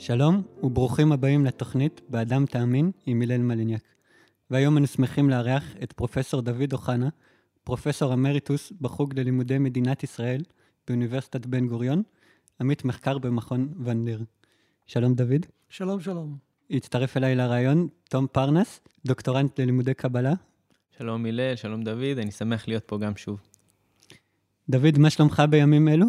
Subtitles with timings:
[0.00, 3.82] שלום וברוכים הבאים לתוכנית באדם תאמין עם הלל מליניאק.
[4.50, 7.08] והיום אנו שמחים לארח את פרופסור דוד אוחנה,
[7.64, 10.42] פרופסור אמריטוס בחוג ללימודי מדינת ישראל
[10.86, 12.02] באוניברסיטת בן גוריון,
[12.60, 14.06] עמית מחקר במכון ון
[14.86, 15.46] שלום דוד.
[15.68, 16.36] שלום, שלום.
[16.70, 20.32] הצטרף אליי לרעיון תום פרנס, דוקטורנט ללימודי קבלה.
[20.98, 23.40] שלום הלל, שלום דוד, אני שמח להיות פה גם שוב.
[24.68, 26.06] דוד, מה שלומך בימים אלו?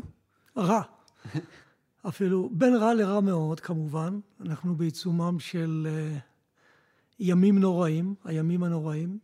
[0.58, 0.82] רע.
[2.08, 4.20] אפילו בין רע לרע מאוד, כמובן.
[4.42, 6.20] אנחנו בעיצומם של uh,
[7.20, 9.20] ימים נוראים, הימים הנוראים.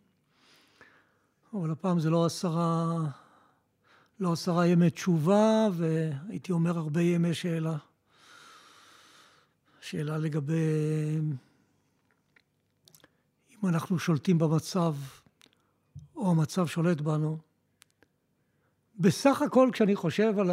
[1.53, 2.95] אבל הפעם זה לא עשרה,
[4.19, 7.77] לא עשרה ימי תשובה, והייתי אומר הרבה ימי שאלה.
[9.81, 10.55] שאלה לגבי
[13.51, 14.95] אם אנחנו שולטים במצב,
[16.15, 17.37] או המצב שולט בנו.
[18.99, 20.51] בסך הכל, כשאני חושב על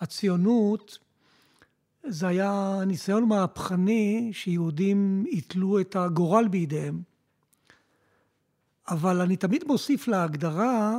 [0.00, 0.98] הציונות,
[2.08, 7.02] זה היה ניסיון מהפכני שיהודים יתלו את הגורל בידיהם.
[8.88, 10.98] אבל אני תמיד מוסיף להגדרה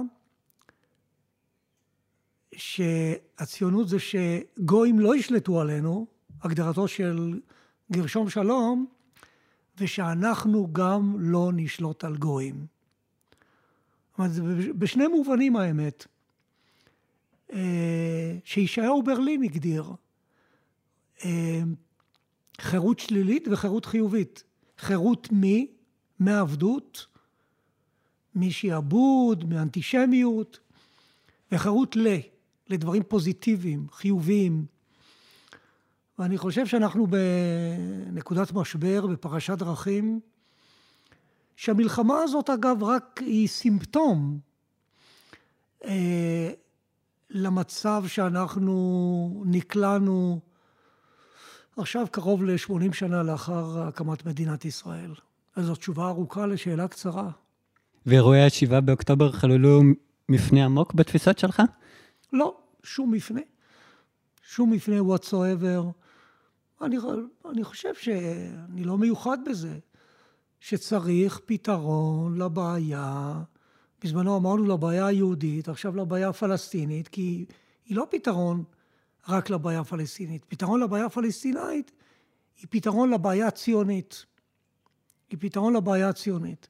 [2.55, 6.07] שהציונות זה שגויים לא ישלטו עלינו,
[6.41, 7.39] הגדרתו של
[7.91, 8.85] גרשום שלום,
[9.77, 12.65] ושאנחנו גם לא נשלוט על גויים.
[14.17, 16.05] זאת אומרת, בשני מובנים האמת.
[17.53, 19.93] אה, שישעיהו ברלין הגדיר.
[21.25, 21.61] אה,
[22.61, 24.43] חירות שלילית וחירות חיובית.
[24.77, 25.67] חירות מי?
[26.19, 27.05] מעבדות,
[28.35, 30.59] משעבוד, מאנטישמיות,
[31.51, 32.07] וחירות ל,
[32.69, 34.65] לדברים פוזיטיביים, חיוביים.
[36.19, 40.19] ואני חושב שאנחנו בנקודת משבר, בפרשת דרכים,
[41.55, 44.39] שהמלחמה הזאת אגב רק היא סימפטום
[45.83, 46.51] אה,
[47.29, 50.39] למצב שאנחנו נקלענו
[51.77, 55.13] עכשיו קרוב ל-80 שנה לאחר הקמת מדינת ישראל.
[55.55, 57.29] אז זו תשובה ארוכה לשאלה קצרה.
[58.05, 59.81] ואירועי ה-7 באוקטובר חללו
[60.29, 61.61] מפנה עמוק בתפיסות שלך?
[62.33, 63.41] לא, שום מפנה.
[64.43, 65.91] שום מפנה whatsoever.
[66.81, 66.97] אני,
[67.51, 69.77] אני חושב שאני לא מיוחד בזה,
[70.59, 73.33] שצריך פתרון לבעיה.
[74.03, 77.45] בזמנו אמרנו לבעיה היהודית, עכשיו לבעיה הפלסטינית, כי
[77.85, 78.63] היא לא פתרון
[79.29, 80.45] רק לבעיה הפלסטינית.
[80.45, 81.91] פתרון לבעיה הפלסטינית
[82.61, 84.25] היא פתרון לבעיה הציונית.
[85.29, 86.67] היא פתרון לבעיה הציונית.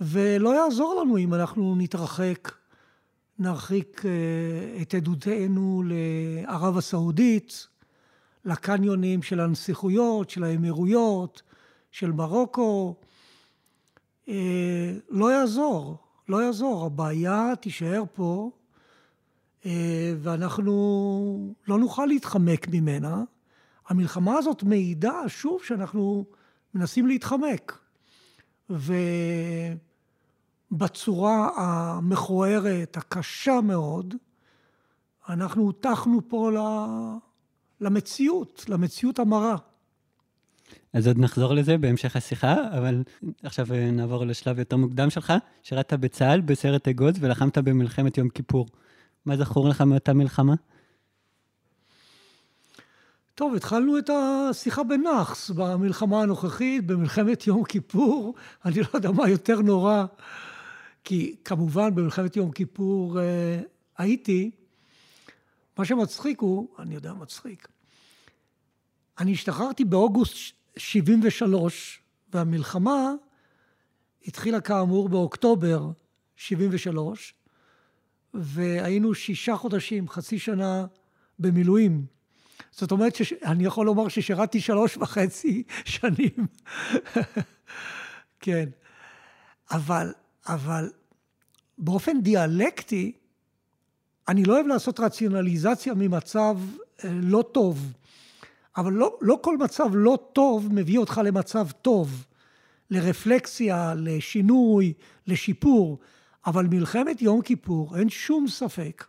[0.00, 2.52] ולא יעזור לנו אם אנחנו נתרחק,
[3.38, 7.66] נרחיק אה, את עדותנו לערב הסעודית,
[8.44, 11.42] לקניונים של הנסיכויות, של האמירויות,
[11.90, 12.94] של מרוקו.
[14.28, 15.96] אה, לא יעזור,
[16.28, 18.50] לא יעזור, הבעיה תישאר פה
[20.22, 23.22] ואנחנו לא נוכל להתחמק ממנה.
[23.88, 26.24] המלחמה הזאת מעידה שוב שאנחנו
[26.74, 27.78] מנסים להתחמק.
[30.70, 34.14] ובצורה המכוערת, הקשה מאוד,
[35.28, 36.50] אנחנו הוטחנו פה
[37.80, 39.56] למציאות, למציאות המרה.
[40.92, 43.02] אז עוד נחזור לזה בהמשך השיחה, אבל
[43.42, 45.32] עכשיו נעבור לשלב יותר מוקדם שלך.
[45.62, 48.66] שירת בצה"ל בסרט אגוז ולחמת במלחמת יום כיפור.
[49.26, 50.54] מה זכור לך מאותה מלחמה?
[53.34, 58.34] טוב, התחלנו את השיחה בנאחס במלחמה הנוכחית, במלחמת יום כיפור.
[58.64, 60.04] אני לא יודע מה יותר נורא,
[61.04, 63.60] כי כמובן במלחמת יום כיפור אה,
[63.98, 64.50] הייתי.
[65.78, 67.68] מה שמצחיק הוא, אני יודע מצחיק,
[69.18, 70.36] אני השתחררתי באוגוסט
[70.76, 72.00] 73,
[72.32, 73.12] והמלחמה
[74.26, 75.90] התחילה כאמור באוקטובר
[76.36, 77.34] 73,
[78.34, 80.86] והיינו שישה חודשים, חצי שנה
[81.38, 82.04] במילואים.
[82.70, 86.46] זאת אומרת שאני יכול לומר ששירתתי שלוש וחצי שנים.
[88.40, 88.68] כן.
[89.70, 90.12] אבל,
[90.46, 90.90] אבל
[91.78, 93.12] באופן דיאלקטי,
[94.28, 96.58] אני לא אוהב לעשות רציונליזציה ממצב
[97.04, 97.92] אה, לא טוב.
[98.76, 102.24] אבל לא, לא כל מצב לא טוב מביא אותך למצב טוב,
[102.90, 104.92] לרפלקסיה, לשינוי,
[105.26, 105.98] לשיפור.
[106.46, 109.04] אבל מלחמת יום כיפור, אין שום ספק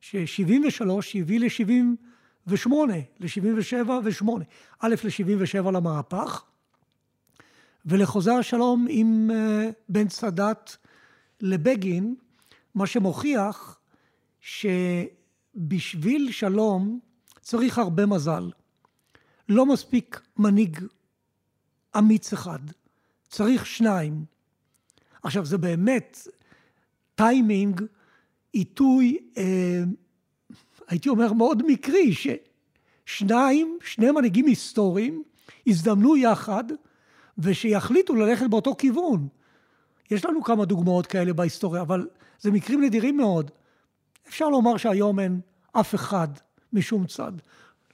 [0.00, 0.84] ש-73
[1.14, 2.72] הביא ל-78,
[3.20, 4.28] ל-77 ו-8.
[4.80, 6.44] א', ל-77 למהפך,
[7.86, 10.76] ולחוזה השלום עם uh, בן סאדאת
[11.40, 12.14] לבגין,
[12.74, 13.78] מה שמוכיח
[14.40, 17.00] שבשביל שלום
[17.40, 18.50] צריך הרבה מזל.
[19.48, 20.80] לא מספיק מנהיג
[21.98, 22.58] אמיץ אחד,
[23.28, 24.33] צריך שניים.
[25.24, 26.28] עכשיו, זה באמת
[27.14, 27.82] טיימינג,
[28.52, 29.82] עיתוי, אה,
[30.88, 32.26] הייתי אומר, מאוד מקרי, ש,
[33.06, 35.22] שניים, שני מנהיגים היסטוריים,
[35.66, 36.64] הזדמנו יחד
[37.38, 39.28] ושיחליטו ללכת באותו כיוון.
[40.10, 42.08] יש לנו כמה דוגמאות כאלה בהיסטוריה, אבל
[42.40, 43.50] זה מקרים נדירים מאוד.
[44.28, 45.40] אפשר לומר שהיום אין
[45.72, 46.28] אף אחד
[46.72, 47.32] משום צד,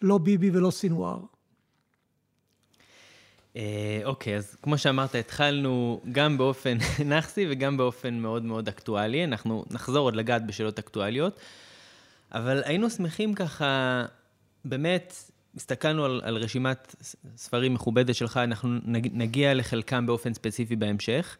[0.02, 1.20] לא ביבי ולא סינואר.
[3.56, 6.78] אה, אוקיי, אז כמו שאמרת, התחלנו גם באופן
[7.10, 9.24] נאחסי וגם באופן מאוד מאוד אקטואלי.
[9.24, 11.40] אנחנו נחזור עוד לגעת בשאלות אקטואליות,
[12.32, 14.04] אבל היינו שמחים ככה,
[14.64, 15.14] באמת,
[15.56, 16.94] הסתכלנו על, על רשימת
[17.36, 18.78] ספרים מכובדת שלך, אנחנו
[19.12, 21.36] נגיע לחלקם באופן ספציפי בהמשך,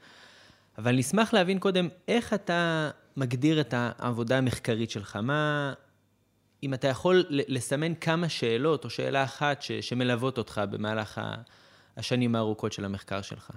[0.79, 5.17] אבל נשמח להבין קודם איך אתה מגדיר את העבודה המחקרית שלך.
[5.17, 5.73] מה,
[6.63, 11.21] אם אתה יכול לסמן כמה שאלות או שאלה אחת ש, שמלוות אותך במהלך
[12.01, 13.51] השנים הארוכות של המחקר שלך.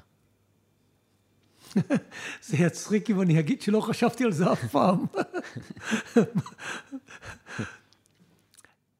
[2.47, 5.05] זה יצחיק אם אני אגיד שלא חשבתי על זה אף פעם.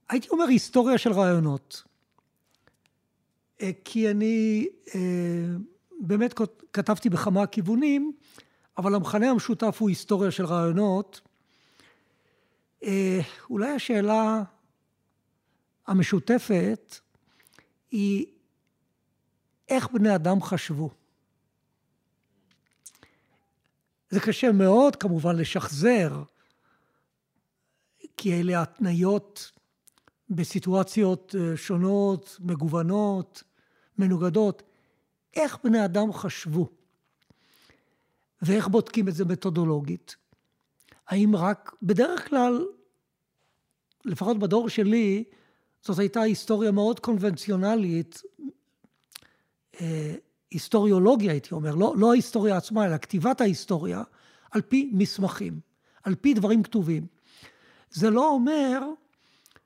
[0.10, 1.84] הייתי אומר היסטוריה של רעיונות.
[3.62, 5.00] אה, כי אני אה,
[6.00, 6.34] באמת
[6.74, 8.14] כתבתי בכמה כיוונים,
[8.78, 11.22] אבל המכנה המשותף הוא היסטוריה של רעיונות.
[12.84, 13.20] אה,
[13.50, 14.44] אולי השאלה
[15.88, 17.00] המשותפת
[17.92, 18.26] היא
[19.70, 20.90] איך בני אדם חשבו.
[24.10, 26.24] זה קשה מאוד כמובן לשחזר,
[28.18, 29.52] כי אלה התניות
[30.30, 33.44] בסיטואציות אה, שונות, מגוונות,
[33.98, 34.64] מנוגדות.
[35.36, 36.70] איך בני אדם חשבו?
[38.42, 40.16] ואיך בודקים את זה מתודולוגית?
[41.08, 42.66] האם רק, בדרך כלל,
[44.06, 45.24] לפחות בדור שלי,
[45.82, 48.22] זאת הייתה היסטוריה מאוד קונבנציונלית,
[50.52, 54.04] היסטוריולוגיה הייתי אומר, לא, לא ההיסטוריה עצמה, אלא כתיבת ההיסטוריה,
[54.52, 55.60] על פי מסמכים,
[56.04, 57.06] על פי דברים כתובים.
[57.90, 58.82] זה לא אומר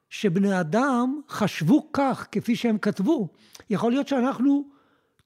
[0.10, 3.28] שבני אדם חשבו כך כפי שהם כתבו.
[3.70, 4.70] יכול להיות שאנחנו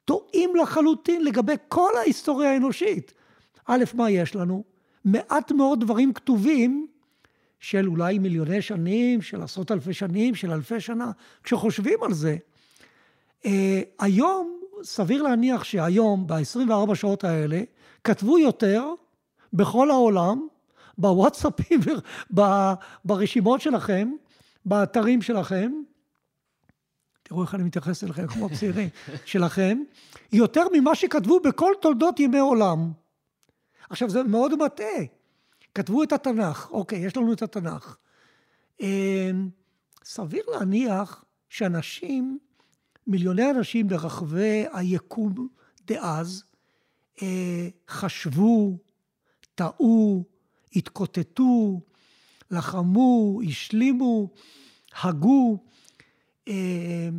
[0.06, 3.14] טועים לחלוטין לגבי כל ההיסטוריה האנושית.
[3.66, 4.64] א', מה יש לנו?
[5.06, 6.88] מעט מאוד דברים כתובים
[7.60, 11.12] של אולי מיליוני שנים, של עשרות אלפי שנים, של אלפי שנה.
[11.44, 12.38] כשחושבים על זה,
[13.46, 17.62] אה, היום, סביר להניח שהיום, ב-24 שעות האלה,
[18.04, 18.94] כתבו יותר
[19.54, 20.48] בכל העולם,
[20.98, 21.80] בוואטסאפים,
[23.06, 24.12] ברשימות שלכם,
[24.66, 25.72] באתרים שלכם,
[27.24, 28.90] תראו איך אני מתייחס אליכם כמו צעירים,
[29.26, 29.84] שלכם,
[30.34, 32.92] יותר ממה שכתבו בכל תולדות ימי עולם.
[33.90, 35.04] עכשיו, זה מאוד מטעה.
[35.76, 37.98] כתבו את התנ"ך, אוקיי, יש לנו את התנ"ך.
[38.80, 39.50] אמ,
[40.04, 42.40] סביר להניח שאנשים,
[43.12, 45.48] מיליוני אנשים ברחבי היקום
[45.88, 46.44] דאז,
[47.22, 48.78] אה, חשבו,
[49.56, 50.24] טעו,
[50.76, 51.82] התקוטטו,
[52.52, 54.30] לחמו, השלימו,
[55.02, 55.64] הגו,
[56.48, 57.10] אה,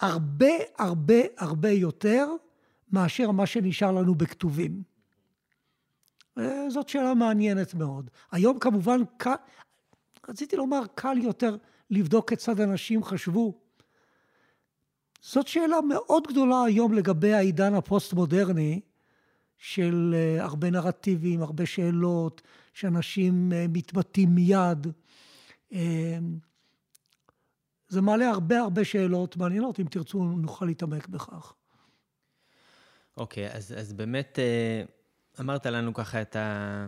[0.00, 2.28] הרבה הרבה הרבה יותר
[2.92, 4.82] מאשר מה שנשאר לנו בכתובים.
[6.38, 8.10] אה, זאת שאלה מעניינת מאוד.
[8.32, 9.34] היום כמובן קל,
[10.28, 11.56] רציתי לומר, קל יותר
[11.90, 13.63] לבדוק כיצד אנשים חשבו.
[15.24, 18.80] זאת שאלה מאוד גדולה היום לגבי העידן הפוסט-מודרני,
[19.58, 24.86] של אה, הרבה נרטיבים, הרבה שאלות, שאנשים אה, מתבטאים מיד.
[25.72, 26.18] אה,
[27.88, 31.52] זה מעלה הרבה הרבה שאלות מעניינות, אם תרצו נוכל להתעמק בכך.
[33.16, 34.38] אוקיי, okay, אז, אז באמת
[35.40, 36.86] אמרת לנו ככה את ה...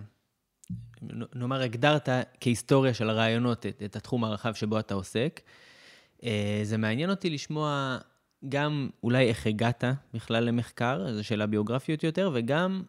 [1.35, 2.09] נאמר, הגדרת
[2.41, 5.41] כהיסטוריה של הרעיונות את, את התחום הרחב שבו אתה עוסק.
[6.63, 7.99] זה מעניין אותי לשמוע
[8.49, 12.83] גם אולי איך הגעת בכלל למחקר, זו שאלה ביוגרפיות יותר, וגם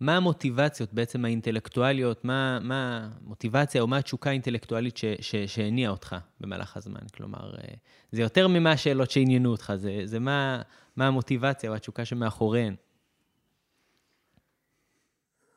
[0.00, 4.98] מה המוטיבציות בעצם האינטלקטואליות, מה, מה המוטיבציה או מה התשוקה האינטלקטואלית
[5.46, 7.00] שהניעה אותך במהלך הזמן?
[7.16, 7.74] כלומר, אה,
[8.12, 10.62] זה יותר ממה השאלות שעניינו אותך, זה, זה מה,
[10.96, 12.74] מה המוטיבציה או התשוקה שמאחוריהן.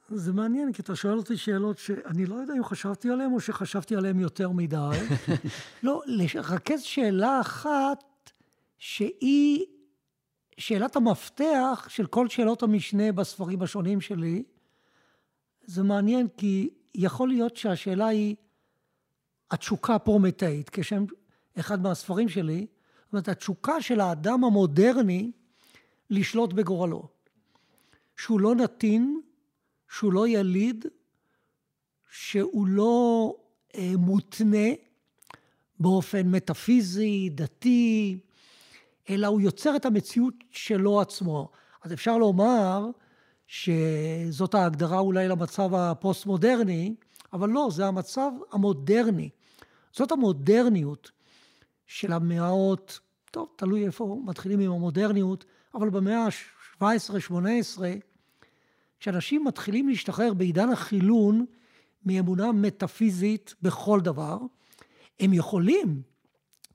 [0.09, 3.95] זה מעניין, כי אתה שואל אותי שאלות שאני לא יודע אם חשבתי עליהן או שחשבתי
[3.95, 4.97] עליהן יותר מדי.
[5.83, 8.03] לא, לרכז שאלה אחת
[8.77, 9.65] שהיא
[10.57, 14.43] שאלת המפתח של כל שאלות המשנה בספרים השונים שלי.
[15.61, 18.35] זה מעניין כי יכול להיות שהשאלה היא
[19.51, 21.05] התשוקה הפרומטאית, כשם
[21.59, 22.67] אחד מהספרים שלי,
[23.05, 25.31] זאת אומרת, התשוקה של האדם המודרני
[26.09, 27.07] לשלוט בגורלו.
[28.17, 29.21] שהוא לא נתין,
[29.89, 30.85] שהוא לא יליד,
[32.11, 33.35] שהוא לא
[33.75, 34.67] אה, מותנה
[35.79, 38.19] באופן מטאפיזי, דתי,
[39.09, 41.49] אלא הוא יוצר את המציאות שלו עצמו.
[41.83, 42.87] אז אפשר לומר
[43.47, 46.95] שזאת ההגדרה אולי למצב הפוסט-מודרני,
[47.33, 49.29] אבל לא, זה המצב המודרני.
[49.91, 51.11] זאת המודרניות
[51.85, 52.99] של המאות,
[53.31, 56.27] טוב, תלוי איפה מתחילים עם המודרניות, אבל במאה
[56.81, 57.79] ה-17-18,
[58.99, 61.45] כשאנשים מתחילים להשתחרר בעידן החילון
[62.05, 64.37] מאמונה מטאפיזית בכל דבר,
[65.19, 66.01] הם יכולים,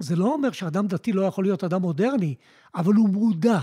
[0.00, 2.34] זה לא אומר שאדם דתי לא יכול להיות אדם מודרני,
[2.74, 3.58] אבל הוא מודע.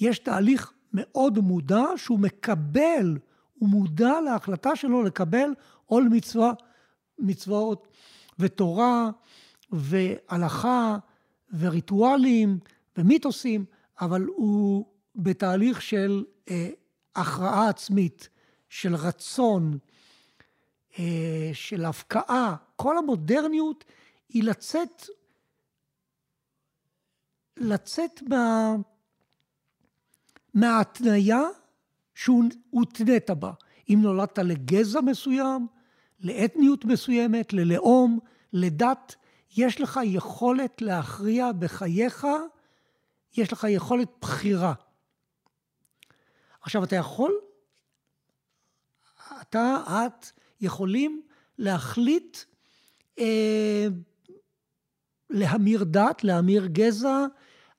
[0.00, 3.18] יש תהליך מאוד מודע שהוא מקבל,
[3.54, 5.50] הוא מודע להחלטה שלו לקבל
[5.86, 6.52] עול מצווה,
[7.18, 7.88] מצוות
[8.38, 9.10] ותורה
[9.70, 10.96] והלכה
[11.58, 12.58] וריטואלים
[12.98, 13.64] ומיתוסים,
[14.00, 16.70] אבל הוא בתהליך של אה,
[17.16, 18.28] הכרעה עצמית,
[18.68, 19.78] של רצון,
[20.98, 22.56] אה, של הפקעה.
[22.76, 23.84] כל המודרניות
[24.28, 25.06] היא לצאת,
[27.56, 28.74] לצאת מה,
[30.54, 31.40] מההתניה
[32.14, 33.52] שהותנית בה.
[33.88, 35.66] אם נולדת לגזע מסוים,
[36.20, 38.18] לאתניות מסוימת, ללאום,
[38.52, 39.14] לדת,
[39.56, 42.26] יש לך יכולת להכריע בחייך,
[43.36, 44.74] יש לך יכולת בחירה.
[46.60, 47.34] עכשיו, אתה יכול,
[49.40, 50.26] אתה, את,
[50.60, 51.22] יכולים
[51.58, 52.38] להחליט
[53.18, 53.86] אה,
[55.30, 57.26] להמיר דת, להמיר גזע,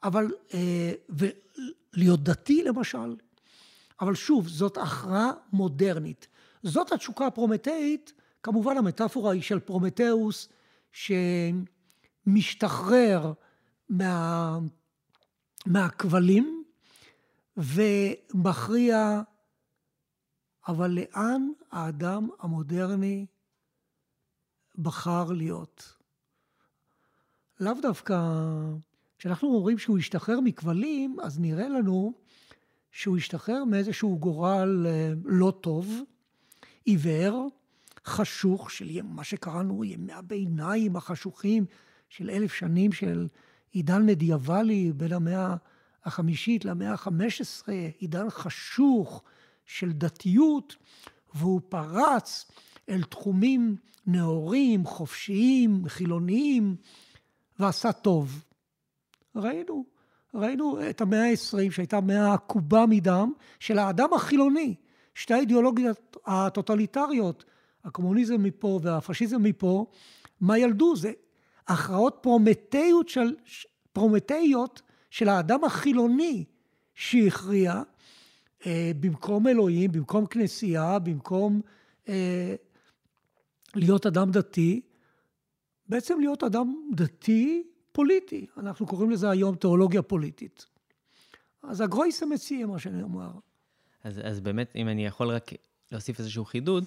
[0.08, 3.16] אבל, אה, ולהיות דתי למשל.
[4.02, 6.28] אבל שוב, זאת הכרעה מודרנית.
[6.64, 10.50] זאת התשוקה הפרומטאית, כמובן המטאפורה היא של פרומטאוס,
[12.26, 13.34] שמשתחרר
[13.90, 14.60] מה,
[15.66, 16.64] מהכבלים
[17.58, 19.22] ומכריע,
[20.68, 23.26] אבל לאן האדם המודרני
[24.78, 25.94] בחר להיות?
[27.60, 28.20] לאו דווקא,
[29.18, 32.14] כשאנחנו אומרים שהוא השתחרר מכבלים, אז נראה לנו
[32.92, 36.02] שהוא השתחרר מאיזשהו גורל אה, לא טוב,
[36.86, 37.48] עיוור,
[38.06, 41.66] חשוך, של מה שקראנו ימי הביניים החשוכים
[42.10, 43.28] של אלף שנים של
[43.72, 45.56] עידן מדיאבלי בין המאה
[46.06, 49.24] החמישית למאה החמש עשרה, עידן חשוך
[49.66, 50.76] של דתיות,
[51.34, 52.52] והוא פרץ
[52.90, 53.76] אל תחומים
[54.08, 56.76] נאורים, חופשיים, חילוניים,
[57.60, 58.44] ועשה טוב.
[59.38, 59.86] ראינו,
[60.34, 64.76] ראינו את המאה העשרים שהייתה מאה עקובה מדם של האדם החילוני.
[65.16, 67.46] שתי האידיאולוגיות הטוטליטריות,
[67.84, 69.86] הקומוניזם מפה והפשיזם מפה,
[70.42, 70.96] מה ילדו?
[70.96, 71.12] זה
[71.68, 73.36] הכרעות פרומטאיות של,
[73.94, 76.46] פרומטאיות של האדם החילוני
[76.96, 77.82] שהכריע
[78.66, 81.62] אה, במקום אלוהים, במקום כנסייה, במקום
[82.10, 82.56] אה,
[83.76, 84.82] להיות אדם דתי,
[85.90, 87.64] בעצם להיות אדם דתי
[87.98, 88.46] פוליטי.
[88.58, 90.66] אנחנו קוראים לזה היום תיאולוגיה פוליטית.
[91.64, 93.30] אז הגרויסה מציע, מה שאני אומר.
[94.04, 95.52] אז, אז באמת, אם אני יכול רק
[95.92, 96.84] להוסיף איזשהו חידוד,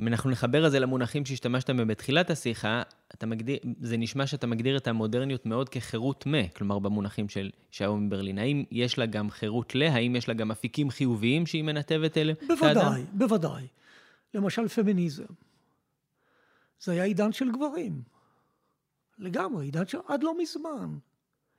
[0.00, 2.82] אם אנחנו נחבר את זה למונחים שהשתמשת בהם בתחילת השיחה,
[3.26, 8.38] מגדיר, זה נשמע שאתה מגדיר את המודרניות מאוד כחירות מה, כלומר במונחים של ישעיהו מברלין.
[8.38, 9.82] האם יש לה גם חירות ל?
[9.82, 12.32] האם יש לה גם אפיקים חיוביים שהיא מנתבת אלה?
[12.48, 13.66] בוודאי, בוודאי.
[14.34, 15.24] למשל פמיניזם.
[16.80, 18.15] זה היה עידן של גברים.
[19.18, 19.98] לגמרי, עידן של...
[20.06, 20.98] עד לא מזמן.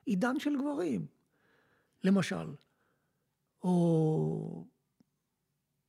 [0.06, 1.06] עידן של גברים.
[2.04, 2.54] למשל.
[3.62, 4.64] או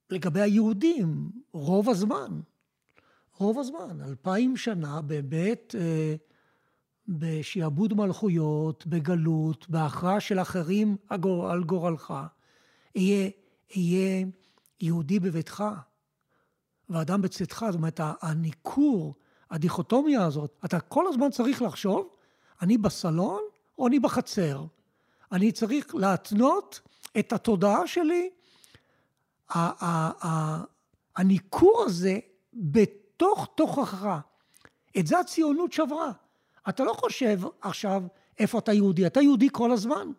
[0.09, 2.39] לגבי היהודים, רוב הזמן,
[3.37, 6.15] רוב הזמן, אלפיים שנה באמת אה,
[7.07, 12.13] בשעבוד מלכויות, בגלות, בהכרעה של אחרים על גורלך,
[12.97, 13.29] אהיה,
[13.75, 14.25] אהיה
[14.81, 15.63] יהודי בביתך
[16.89, 19.15] ואדם בצאתך, זאת אומרת, הניכור,
[19.51, 22.09] הדיכוטומיה הזאת, אתה כל הזמן צריך לחשוב,
[22.61, 23.41] אני בסלון
[23.77, 24.63] או אני בחצר.
[25.31, 26.79] אני צריך להתנות
[27.19, 28.29] את התודעה שלי
[31.15, 32.19] הניכור הזה
[32.53, 34.19] בתוך תוכך.
[34.99, 36.11] את זה הציונות שברה.
[36.69, 38.03] אתה לא חושב עכשיו
[38.39, 40.11] איפה אתה יהודי, אתה יהודי כל הזמן.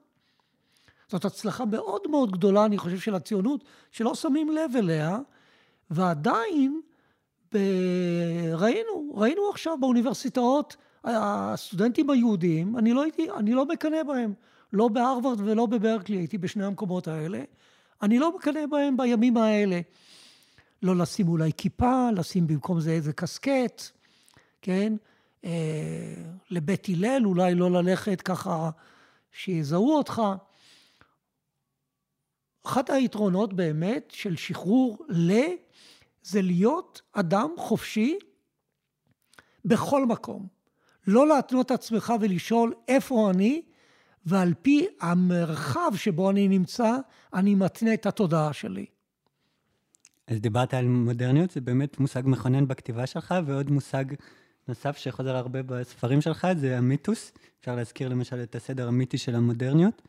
[1.09, 5.19] זאת הצלחה מאוד מאוד גדולה, אני חושב, של הציונות, שלא שמים לב אליה,
[5.91, 6.81] ועדיין
[7.55, 7.59] ב...
[8.55, 14.35] ראינו, ראינו עכשיו באוניברסיטאות, הסטודנטים היהודים, אני לא, הייתי, אני לא מקנא בהם,
[14.73, 17.43] לא בהרווארד ולא בברקלי, הייתי בשני המקומות האלה.
[18.03, 19.81] אני לא מקנא בהם בימים האלה.
[20.83, 23.83] לא לשים אולי כיפה, לשים במקום זה איזה קסקט,
[24.63, 24.93] כן?
[25.45, 26.15] אה,
[26.51, 28.71] לבית הלל, אולי לא ללכת ככה
[29.33, 30.23] שיזהו אותך.
[32.67, 35.33] אחד היתרונות באמת של שחרור ל...
[36.23, 38.19] זה להיות אדם חופשי
[39.65, 40.47] בכל מקום.
[41.07, 43.63] לא להתנות את עצמך ולשאול איפה אני,
[44.27, 46.97] ועל פי המרחב שבו אני נמצא,
[47.35, 48.87] אני מתנה את התודעה שלי.
[50.27, 54.05] אז דיברת על מודרניות, זה באמת מושג מכונן בכתיבה שלך, ועוד מושג
[54.69, 57.33] נוסף שחוזר הרבה בספרים שלך זה המיתוס.
[57.61, 60.03] אפשר להזכיר למשל את הסדר המיתי של המודרניות,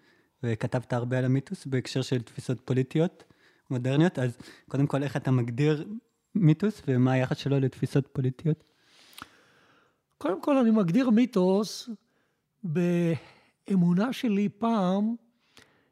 [0.44, 3.24] וכתבת הרבה על המיתוס בהקשר של תפיסות פוליטיות
[3.72, 4.38] מודרניות, אז
[4.70, 5.88] קודם כל איך אתה מגדיר
[6.36, 8.64] מיתוס ומה היחס שלו לתפיסות פוליטיות?
[10.18, 11.90] קודם כל אני מגדיר מיתוס
[12.64, 15.16] באמונה שלי פעם,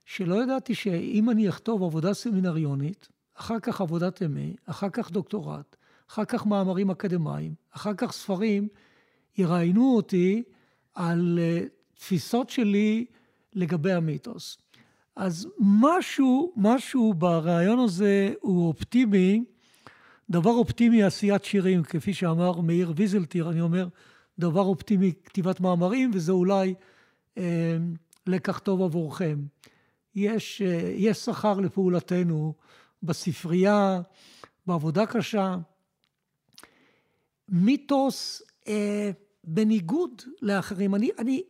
[0.05, 5.75] שלא ידעתי שאם אני אכתוב עבודה סמינריונית, אחר כך עבודת MA, אחר כך דוקטורט,
[6.09, 8.67] אחר כך מאמרים אקדמיים, אחר כך ספרים,
[9.37, 10.43] יראיינו אותי
[10.93, 11.61] על אה,
[11.95, 13.05] תפיסות שלי
[13.53, 14.57] לגבי המיתוס.
[15.19, 19.43] אז משהו, משהו ברעיון הזה הוא אופטימי,
[20.29, 23.87] דבר אופטימי עשיית שירים, כפי שאמר מאיר ויזלטיר, אני אומר,
[24.39, 26.73] דבר אופטימי כתיבת מאמרים, וזה אולי
[27.37, 27.77] אה,
[28.27, 29.39] לקח טוב עבורכם.
[30.15, 32.53] יש, אה, יש שכר לפעולתנו
[33.03, 34.01] בספרייה,
[34.67, 35.57] בעבודה קשה.
[37.49, 39.11] מיתוס אה,
[39.43, 40.95] בניגוד לאחרים.
[40.95, 41.43] אני, אני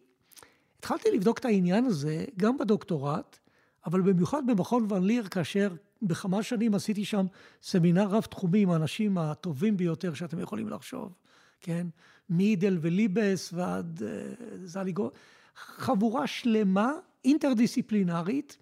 [0.80, 3.40] התחלתי לבדוק את העניין הזה גם בדוקטורט,
[3.86, 7.26] אבל במיוחד במכון ון ליר, כאשר בכמה שנים עשיתי שם
[7.64, 11.14] סמינר רב-תחומי עם האנשים הטובים ביותר שאתם יכולים לחשוב,
[11.62, 11.88] כן?
[12.30, 14.34] מידל וליבס ועד אה,
[14.64, 15.12] זליגו,
[15.56, 16.92] חבורה שלמה,
[17.26, 18.58] אינטרדיסציפלינרית,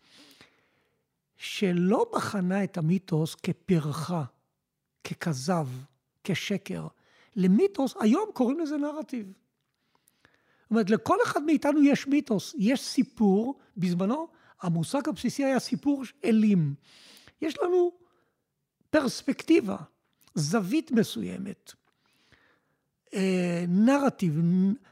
[1.37, 4.23] שלא בחנה את המיתוס כפרחה,
[5.03, 5.67] ככזב,
[6.23, 6.87] כשקר.
[7.35, 9.25] למיתוס, היום קוראים לזה נרטיב.
[9.27, 14.27] זאת אומרת, לכל אחד מאיתנו יש מיתוס, יש סיפור, בזמנו
[14.61, 16.73] המושג הבסיסי היה סיפור אלים.
[17.41, 17.91] יש לנו
[18.89, 19.77] פרספקטיבה,
[20.35, 21.73] זווית מסוימת.
[23.13, 24.39] אה, נרטיב,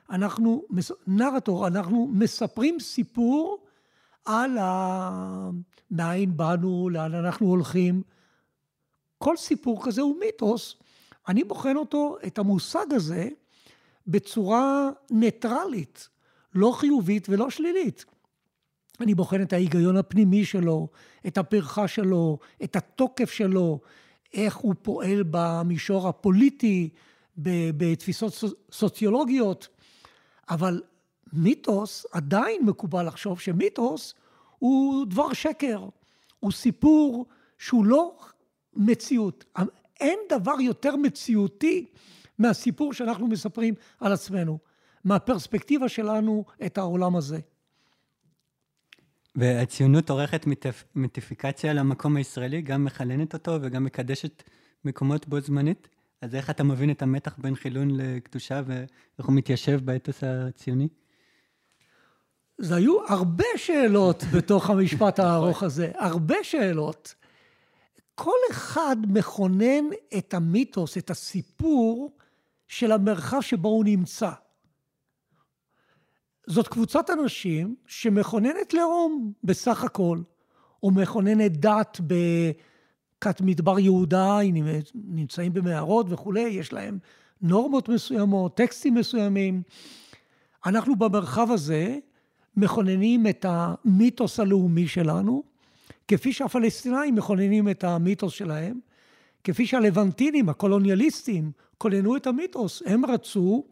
[0.10, 0.66] אנחנו,
[1.08, 3.66] נרטור, אנחנו מספרים סיפור
[4.26, 5.50] על ה...
[5.92, 8.02] מאין באנו, לאן אנחנו הולכים.
[9.18, 10.76] כל סיפור כזה הוא מיתוס.
[11.28, 13.30] אני בוחן אותו, את המושג הזה,
[14.08, 16.10] בצורה ניטרלית,
[16.56, 18.06] לא חיובית ולא שלילית.
[19.02, 20.88] אני בוחן את ההיגיון הפנימי שלו,
[21.28, 23.80] את הפרחה שלו, את התוקף שלו,
[24.34, 26.90] איך הוא פועל במישור הפוליטי,
[27.38, 29.68] בתפיסות סוציולוגיות,
[30.50, 30.82] אבל
[31.34, 34.14] מיתוס, עדיין מקובל לחשוב שמיתוס
[34.60, 35.86] הוא דבר שקר,
[36.40, 37.26] הוא סיפור
[37.58, 38.18] שהוא לא
[38.74, 39.46] מציאות.
[40.00, 41.86] אין דבר יותר מציאותי
[42.40, 44.58] מהסיפור שאנחנו מספרים על עצמנו,
[45.04, 47.40] מהפרספקטיבה שלנו את העולם הזה.
[49.36, 50.46] והציונות עורכת
[50.96, 54.44] מיטיפיקציה למקום הישראלי, גם מחלנת אותו וגם מקדשת
[54.86, 55.88] מקומות בו זמנית.
[56.22, 60.88] אז איך אתה מבין את המתח בין חילון לקדושה ואיך הוא מתיישב באתוס הציוני?
[62.58, 67.16] זה היו הרבה שאלות בתוך המשפט הארוך הזה, הרבה שאלות.
[68.16, 69.86] כל אחד מכונן
[70.18, 72.18] את המיתוס, את הסיפור
[72.68, 74.32] של המרחב שבו הוא נמצא.
[76.48, 80.20] זאת קבוצת אנשים שמכוננת לאום בסך הכל,
[80.84, 84.40] או מכוננת דת בכת מדבר יהודה,
[84.94, 86.98] נמצאים במערות וכולי, יש להם
[87.42, 89.62] נורמות מסוימות, טקסטים מסוימים.
[90.66, 91.98] אנחנו במרחב הזה
[92.58, 95.44] מכוננים את המיתוס הלאומי שלנו,
[96.08, 98.80] כפי שהפלסטינאים מכוננים את המיתוס שלהם,
[99.44, 102.82] כפי שהלבנטינים, הקולוניאליסטים, כוננו את המיתוס.
[102.86, 103.64] הם רצו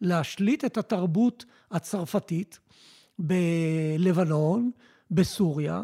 [0.00, 2.58] להשליט את התרבות הצרפתית
[3.18, 4.70] בלבנון,
[5.10, 5.82] בסוריה,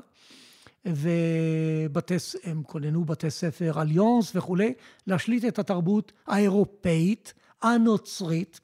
[0.85, 4.75] והם כוננו בתי ספר אליונס וכולי,
[5.07, 8.61] להשליט את התרבות האירופאית, הנוצרית.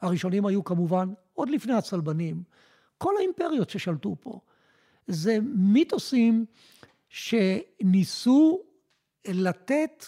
[0.00, 2.42] הראשונים היו כמובן עוד לפני הצלבנים,
[2.98, 4.40] כל האימפריות ששלטו פה.
[5.06, 6.44] זה מיתוסים
[7.08, 8.60] שניסו
[9.28, 10.06] לתת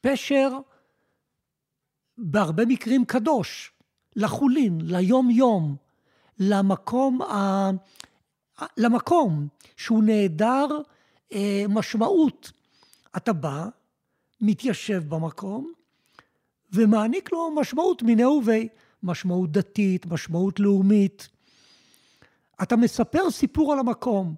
[0.00, 0.58] פשר
[2.18, 3.72] בהרבה מקרים קדוש,
[4.16, 5.76] לחולין, ליום-יום,
[6.38, 7.70] למקום, ה...
[8.76, 10.66] למקום שהוא נעדר
[11.32, 12.52] אה, משמעות.
[13.16, 13.66] אתה בא,
[14.40, 15.72] מתיישב במקום,
[16.72, 18.68] ומעניק לו משמעות מיני ובי,
[19.02, 21.28] משמעות דתית, משמעות לאומית.
[22.62, 24.34] אתה מספר סיפור על המקום.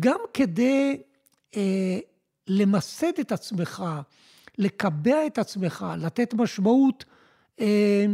[0.00, 1.02] גם כדי
[1.56, 1.98] אה,
[2.46, 3.84] למסד את עצמך,
[4.58, 7.04] לקבע את עצמך, לתת משמעות
[7.60, 8.06] אה,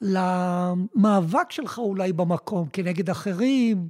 [0.00, 3.88] למאבק שלך אולי במקום כנגד אחרים,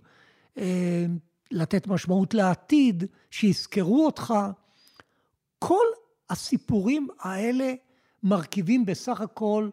[0.58, 1.06] אה,
[1.50, 4.34] לתת משמעות לעתיד, שיזכרו אותך.
[5.58, 5.84] כל
[6.30, 7.72] הסיפורים האלה
[8.22, 9.68] מרכיבים בסך הכל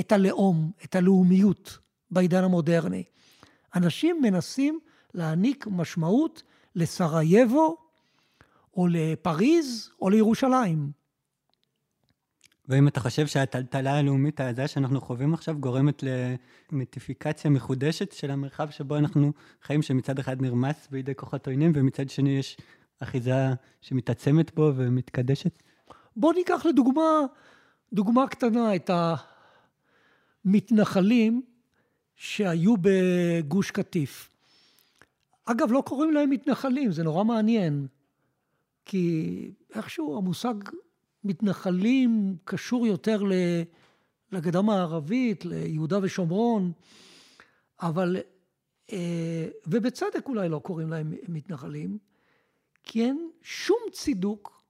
[0.00, 1.78] את הלאום, את הלאומיות
[2.10, 3.04] בעידן המודרני.
[3.74, 4.80] אנשים מנסים
[5.14, 6.42] להעניק משמעות
[6.74, 7.76] לסרייבו,
[8.76, 10.99] או לפריז, או לירושלים.
[12.70, 16.04] ואם אתה חושב שהטלטלה הלאומית הזה שאנחנו חווים עכשיו גורמת
[16.72, 22.30] למיטיפיקציה מחודשת של המרחב שבו אנחנו חיים, שמצד אחד נרמס בידי כוחות עוינים, ומצד שני
[22.30, 22.56] יש
[23.00, 23.48] אחיזה
[23.80, 25.62] שמתעצמת בו ומתקדשת?
[26.16, 27.20] בוא ניקח לדוגמה,
[27.92, 28.90] דוגמה קטנה, את
[30.44, 31.42] המתנחלים
[32.16, 34.28] שהיו בגוש קטיף.
[35.44, 37.86] אגב, לא קוראים להם מתנחלים, זה נורא מעניין.
[38.84, 40.54] כי איכשהו המושג
[41.24, 43.22] מתנחלים קשור יותר
[44.32, 46.72] לגדה מערבית, ליהודה ושומרון,
[47.82, 48.16] אבל,
[48.92, 51.98] אה, ובצדק אולי לא קוראים להם מתנחלים,
[52.82, 54.62] כי אין שום צידוק.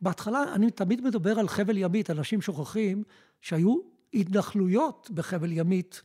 [0.00, 3.02] בהתחלה, אני תמיד מדבר על חבל ימית, אנשים שוכחים
[3.40, 3.76] שהיו
[4.14, 6.02] התנחלויות בחבל ימית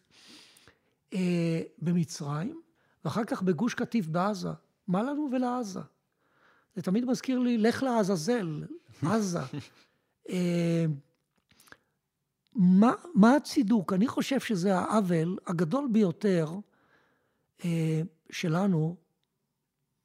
[1.14, 2.62] אה, במצרים,
[3.06, 4.50] ואחר כך בגוש קטיף בעזה.
[4.88, 5.80] מה לנו ולעזה?
[6.76, 8.64] זה תמיד מזכיר לי, לך לעזאזל,
[9.08, 9.40] עזה.
[10.30, 10.86] אה,
[12.56, 13.94] מה, מה הצידוק?
[13.94, 16.48] אני חושב שזה העוול הגדול ביותר
[17.66, 18.96] אה, שלנו,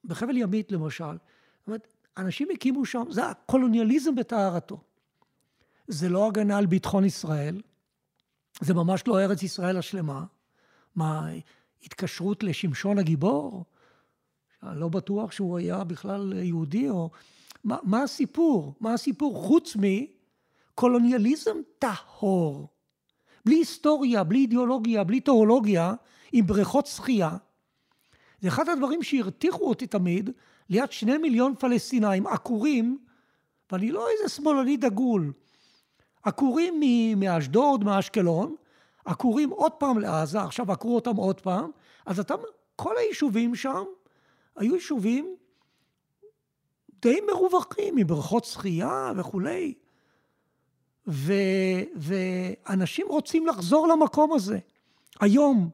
[0.05, 1.05] בחבל ימית למשל.
[1.05, 4.81] זאת אומרת, אנשים הקימו שם, זה הקולוניאליזם בטהרתו.
[5.89, 7.63] זה לא הגנה על ביטחון ישראל,
[8.61, 10.25] זה ממש לא ארץ ישראל השלמה.
[10.95, 11.29] מה,
[11.83, 13.65] התקשרות לשמשון הגיבור?
[14.63, 17.11] לא בטוח שהוא היה בכלל יהודי, או...
[17.65, 18.75] מה, מה הסיפור?
[18.81, 19.47] מה הסיפור?
[19.47, 19.77] חוץ
[20.75, 22.69] מקולוניאליזם טהור.
[23.45, 25.95] בלי היסטוריה, בלי אידיאולוגיה, בלי תיאולוגיה,
[26.33, 27.37] עם בריכות שחייה.
[28.41, 30.31] זה אחד הדברים שהרתיחו אותי תמיד,
[30.71, 32.99] ליד שני מיליון פלסטינאים עקורים,
[33.73, 35.33] ואני לא איזה שמאלני דגול,
[36.23, 36.81] עקורים
[37.17, 38.55] מאשדוד, מאשקלון,
[39.05, 41.71] עקורים עוד פעם לעזה, עכשיו עקרו אותם עוד פעם,
[42.07, 42.35] אז אתה,
[42.77, 43.85] כל היישובים שם
[44.57, 45.37] היו יישובים
[47.03, 49.75] די מרווחים, עם בריכות שחייה וכולי.
[51.09, 51.33] ו,
[51.97, 54.59] ואנשים רוצים לחזור למקום הזה.
[55.21, 55.71] היום,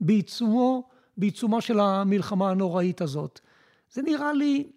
[0.00, 3.40] בעיצומו, בעיצומה של המלחמה הנוראית הזאת.
[3.90, 4.70] זה נראה לי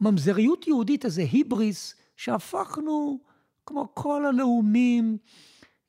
[0.00, 3.18] ממזריות יהודית, איזה היבריס, שהפכנו,
[3.66, 5.18] כמו כל הלאומים,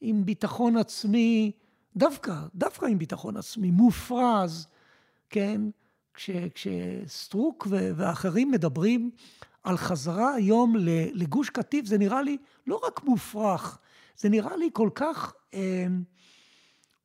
[0.01, 1.51] עם ביטחון עצמי,
[1.95, 4.67] דווקא, דווקא עם ביטחון עצמי, מופרז,
[5.29, 5.61] כן?
[6.19, 9.11] כש, כשסטרוק ואחרים מדברים
[9.63, 10.75] על חזרה היום
[11.13, 13.77] לגוש קטיף, זה נראה לי לא רק מופרך,
[14.17, 16.03] זה נראה לי כל כך, אמ,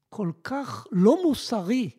[0.09, 1.91] כל כך לא מוסרי,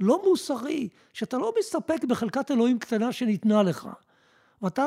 [0.00, 3.88] לא מוסרי, שאתה לא מסתפק בחלקת אלוהים קטנה שניתנה לך.
[4.62, 4.86] ואתה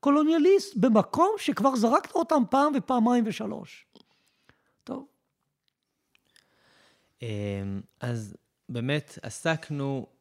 [0.00, 3.86] קולוניאליסט במקום שכבר זרקת אותם פעם ופעמיים ושלוש.
[4.84, 5.06] טוב.
[7.22, 8.36] אמ, אז
[8.68, 10.13] באמת עסקנו אה,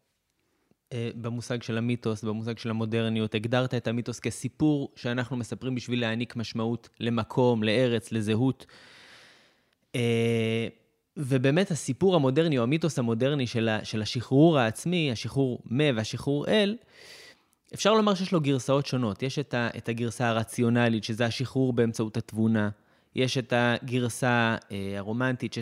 [1.22, 3.36] במושג של המיתוס, במושג של המודרניות.
[3.36, 8.66] הגדרת את המיתוס כסיפור שאנחנו מספרים בשביל להעניק משמעות למקום, לארץ, לזהות.
[9.96, 10.68] אה,
[11.18, 13.70] ובאמת הסיפור המודרני, או המיתוס המודרני של,
[14.02, 16.78] השחרור העצמי, השחרור מ והשחרור אל,
[17.74, 19.24] אפשר לומר שיש לו גרסאות שונות.
[19.24, 22.70] יש את, הגרסה הרציונלית, שזה השחרור באמצעות התבונה.
[23.16, 25.54] יש את הגרסה אה, הרומנטית,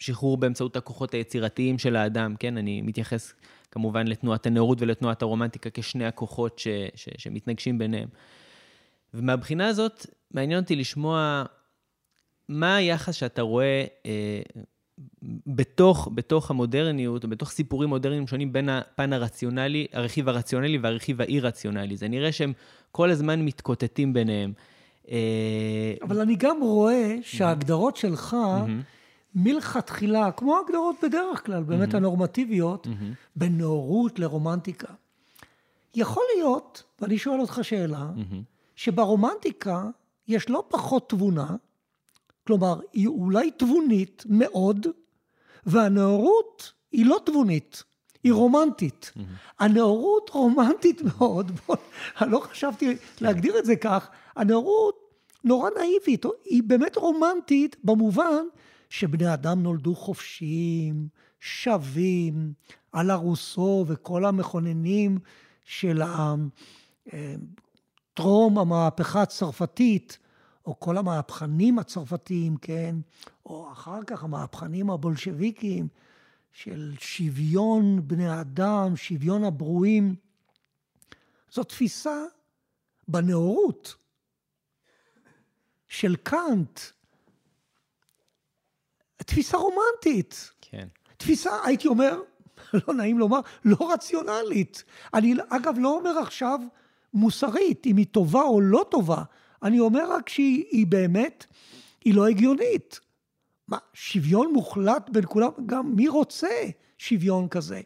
[0.00, 2.56] שחרור באמצעות הכוחות היצירתיים של האדם, כן?
[2.56, 3.32] אני מתייחס
[3.70, 8.08] כמובן לתנועת הנאורות ולתנועת הרומנטיקה כשני הכוחות ש, ש, שמתנגשים ביניהם.
[9.14, 11.44] ומהבחינה הזאת, מעניין אותי לשמוע
[12.48, 14.40] מה היחס שאתה רואה אה,
[15.46, 21.96] בתוך, בתוך המודרניות, או בתוך סיפורים מודרניים שונים בין הפן הרציונלי, הרכיב הרציונלי והרכיב האי-רציונלי.
[21.96, 22.52] זה נראה שהם
[22.92, 24.52] כל הזמן מתקוטטים ביניהם.
[25.10, 28.36] אה, אבל אני גם רואה שההגדרות שלך...
[28.40, 28.99] Mm-hmm.
[29.34, 31.96] מלכתחילה, כמו הגדרות בדרך כלל, באמת mm-hmm.
[31.96, 33.14] הנורמטיביות, mm-hmm.
[33.36, 34.92] בין נאורות לרומנטיקה.
[35.94, 38.34] יכול להיות, ואני שואל אותך שאלה, mm-hmm.
[38.76, 39.84] שברומנטיקה
[40.28, 41.56] יש לא פחות תבונה,
[42.46, 44.86] כלומר, היא אולי תבונית מאוד,
[45.66, 47.82] והנאורות היא לא תבונית,
[48.24, 49.12] היא רומנטית.
[49.16, 49.20] Mm-hmm.
[49.58, 51.76] הנאורות רומנטית מאוד, בוא,
[52.20, 55.00] אני לא חשבתי להגדיר את זה כך, הנאורות
[55.44, 58.44] נורא נאיבית, היא באמת רומנטית במובן
[58.90, 61.08] שבני אדם נולדו חופשיים,
[61.40, 62.52] שווים,
[62.92, 65.18] על הרוסו וכל המכוננים
[65.64, 66.02] של
[68.14, 70.18] טרום המהפכה הצרפתית,
[70.66, 72.96] או כל המהפכנים הצרפתיים, כן,
[73.46, 75.88] או אחר כך המהפכנים הבולשביקים
[76.52, 80.14] של שוויון בני האדם, שוויון הברואים.
[81.52, 82.22] זו תפיסה
[83.08, 83.96] בנאורות
[85.88, 86.80] של קאנט,
[89.30, 90.50] תפיסה רומנטית.
[90.60, 90.88] כן.
[91.16, 92.20] תפיסה, הייתי אומר,
[92.88, 94.84] לא נעים לומר, לא רציונלית.
[95.14, 96.60] אני, אגב, לא אומר עכשיו
[97.14, 99.22] מוסרית, אם היא טובה או לא טובה.
[99.62, 101.46] אני אומר רק שהיא באמת,
[102.04, 103.00] היא לא הגיונית.
[103.68, 105.50] מה, שוויון מוחלט בין כולם?
[105.66, 106.66] גם מי רוצה
[106.98, 107.80] שוויון כזה?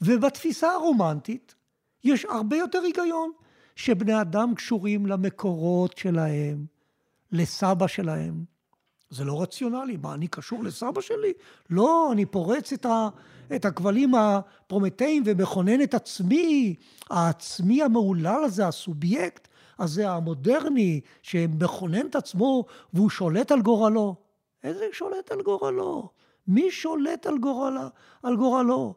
[0.00, 1.54] ובתפיסה הרומנטית
[2.04, 3.32] יש הרבה יותר היגיון
[3.76, 6.66] שבני אדם קשורים למקורות שלהם,
[7.32, 8.51] לסבא שלהם.
[9.12, 9.96] זה לא רציונלי.
[9.96, 11.32] מה, אני קשור לסבא שלי?
[11.70, 13.08] לא, אני פורץ את, ה,
[13.56, 16.74] את הכבלים הפרומטאיים ומכונן את עצמי,
[17.10, 19.48] העצמי המהולל הזה, הסובייקט
[19.78, 24.14] הזה, המודרני, שמכונן את עצמו והוא שולט על גורלו.
[24.64, 26.08] איזה שולט על גורלו?
[26.46, 27.88] מי שולט על, גורלה,
[28.22, 28.94] על גורלו?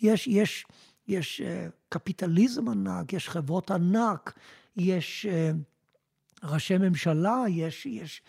[0.00, 0.66] יש, יש,
[1.08, 4.32] יש uh, קפיטליזם ענק, יש חברות ענק,
[4.76, 8.22] יש uh, ראשי ממשלה, יש, יש...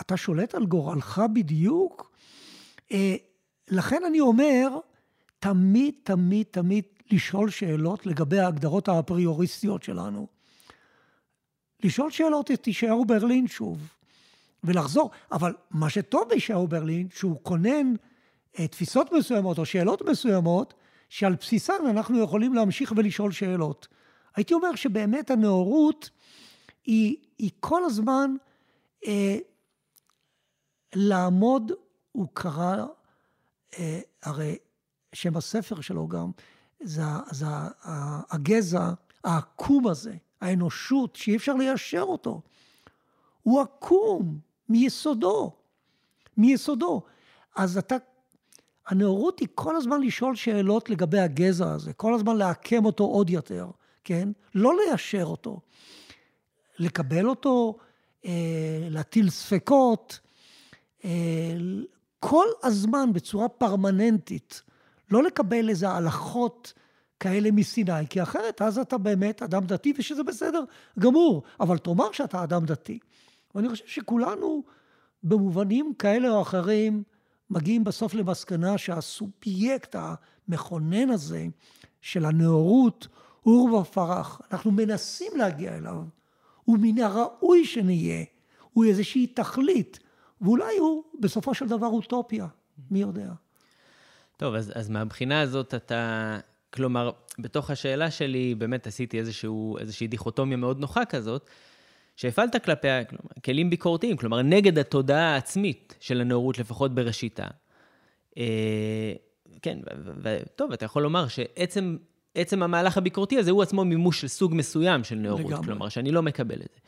[0.00, 2.12] אתה שולט על גורלך בדיוק?
[2.92, 2.94] Uh,
[3.70, 4.68] לכן אני אומר,
[5.38, 10.26] תמיד, תמיד, תמיד לשאול שאלות לגבי ההגדרות האפריוריסטיות שלנו.
[11.84, 13.88] לשאול שאלות, תישארו ברלין שוב.
[14.64, 15.10] ולחזור.
[15.32, 17.94] אבל מה שטוב בישעיהו ברלין, שהוא כונן
[18.58, 20.74] אה, תפיסות מסוימות או שאלות מסוימות,
[21.08, 23.88] שעל בסיסן אנחנו יכולים להמשיך ולשאול שאלות.
[24.36, 26.10] הייתי אומר שבאמת הנאורות
[26.84, 28.34] היא, היא כל הזמן
[29.06, 29.36] אה,
[30.94, 31.72] לעמוד,
[32.12, 32.76] הוא קרא,
[33.78, 34.58] אה, הרי
[35.12, 36.30] שם הספר שלו גם,
[36.80, 37.46] זה, זה
[38.30, 38.92] הגזע
[39.24, 42.40] העקום הזה, האנושות, שאי אפשר ליישר אותו.
[43.42, 45.52] הוא עקום, מיסודו,
[46.36, 47.02] מיסודו.
[47.56, 47.96] אז אתה,
[48.86, 53.70] הנאורות היא כל הזמן לשאול שאלות לגבי הגזע הזה, כל הזמן לעקם אותו עוד יותר,
[54.04, 54.28] כן?
[54.54, 55.60] לא ליישר אותו,
[56.78, 57.78] לקבל אותו,
[58.24, 60.20] אה, להטיל ספקות,
[62.20, 64.62] כל הזמן בצורה פרמננטית,
[65.10, 66.72] לא לקבל איזה הלכות
[67.20, 70.64] כאלה מסיני, כי אחרת אז אתה באמת אדם דתי, ושזה בסדר
[70.98, 72.98] גמור, אבל תאמר שאתה אדם דתי.
[73.54, 74.62] ואני חושב שכולנו,
[75.22, 77.02] במובנים כאלה או אחרים,
[77.50, 81.46] מגיעים בסוף למסקנה שהסובייקט המכונן הזה
[82.00, 83.08] של הנאורות
[83.40, 84.40] הוא פרח.
[84.52, 86.02] אנחנו מנסים להגיע אליו.
[86.64, 88.24] הוא מן הראוי שנהיה.
[88.72, 89.98] הוא איזושהי תכלית.
[90.42, 92.46] ואולי הוא בסופו של דבר אוטופיה.
[92.90, 93.32] מי יודע.
[94.36, 96.38] טוב, אז, אז מהבחינה הזאת אתה...
[96.74, 101.46] כלומר, בתוך השאלה שלי באמת עשיתי איזשהו, איזושהי דיכוטומיה מאוד נוחה כזאת,
[102.16, 107.46] שהפעלת כלפיה, כלומר, כלים ביקורתיים, כלומר, נגד התודעה העצמית של הנאורות, לפחות בראשיתה.
[108.38, 109.12] אה,
[109.62, 109.78] כן,
[110.22, 111.96] וטוב, אתה יכול לומר שעצם
[112.34, 115.66] עצם המהלך הביקורתי הזה הוא עצמו מימוש של סוג מסוים של נאורות, לגמרי.
[115.66, 116.80] כלומר, שאני לא מקבל את זה.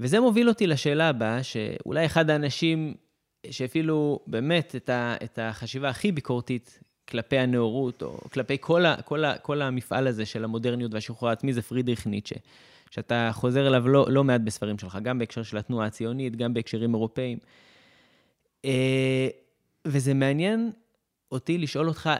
[0.00, 2.94] וזה מוביל אותי לשאלה הבאה, שאולי אחד האנשים
[3.50, 9.24] שהפעילו באמת את, ה, את החשיבה הכי ביקורתית כלפי הנאורות, או כלפי כל, ה, כל,
[9.24, 12.36] ה, כל המפעל הזה של המודרניות והשחרור העצמי, זה פרידריך ניטשה.
[12.90, 16.94] שאתה חוזר אליו לא, לא מעט בספרים שלך, גם בהקשר של התנועה הציונית, גם בהקשרים
[16.94, 17.38] אירופאיים.
[18.64, 19.28] אה,
[19.84, 20.70] וזה מעניין
[21.32, 22.10] אותי לשאול אותך,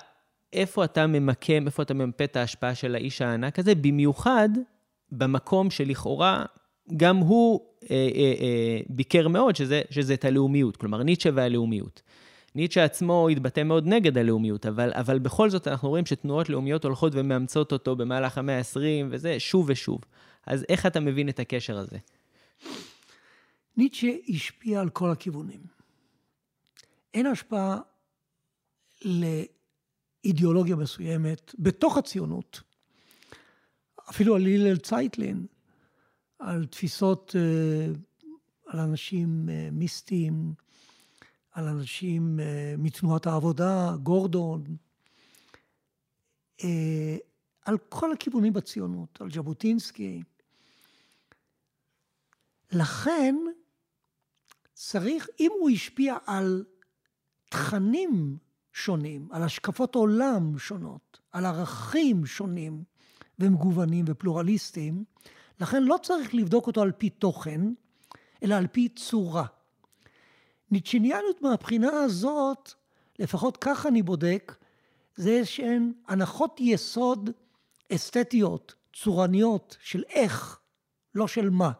[0.52, 4.48] איפה אתה ממקם, איפה אתה ממפה את ההשפעה של האיש הענק הזה, במיוחד
[5.12, 6.44] במקום שלכאורה
[6.96, 12.02] גם הוא אה, אה, אה, ביקר מאוד, שזה, שזה את הלאומיות, כלומר ניטשה והלאומיות.
[12.54, 17.12] ניטשה עצמו התבטא מאוד נגד הלאומיות, אבל, אבל בכל זאת אנחנו רואים שתנועות לאומיות הולכות
[17.14, 20.00] ומאמצות אותו במהלך המאה ה-20, וזה שוב ושוב.
[20.46, 21.98] אז איך אתה מבין את הקשר הזה?
[23.76, 25.60] ניטשה השפיע על כל הכיוונים.
[27.14, 27.78] אין השפעה
[30.24, 32.60] לאידיאולוגיה מסוימת בתוך הציונות.
[34.10, 35.46] אפילו על הלל צייטלין,
[36.38, 37.92] על תפיסות, אה,
[38.66, 40.54] על אנשים אה, מיסטיים,
[41.52, 44.64] על אנשים אה, מתנועת העבודה, גורדון,
[47.64, 50.22] על כל הכיוונים בציונות, על ז'בוטינסקי.
[52.72, 53.36] לכן
[54.74, 56.64] צריך, אם הוא השפיע על
[57.48, 58.36] תכנים
[58.72, 62.84] שונים, על השקפות עולם שונות, על ערכים שונים
[63.38, 65.04] ומגוונים ופלורליסטיים,
[65.60, 67.60] לכן לא צריך לבדוק אותו על פי תוכן,
[68.42, 69.46] אלא על פי צורה.
[70.70, 72.72] ניטשיניאנות מהבחינה הזאת,
[73.18, 74.54] לפחות כך אני בודק,
[75.16, 77.30] זה שהן הנחות יסוד
[77.92, 80.60] אסתטיות, צורניות, של איך,
[81.14, 81.70] לא של מה.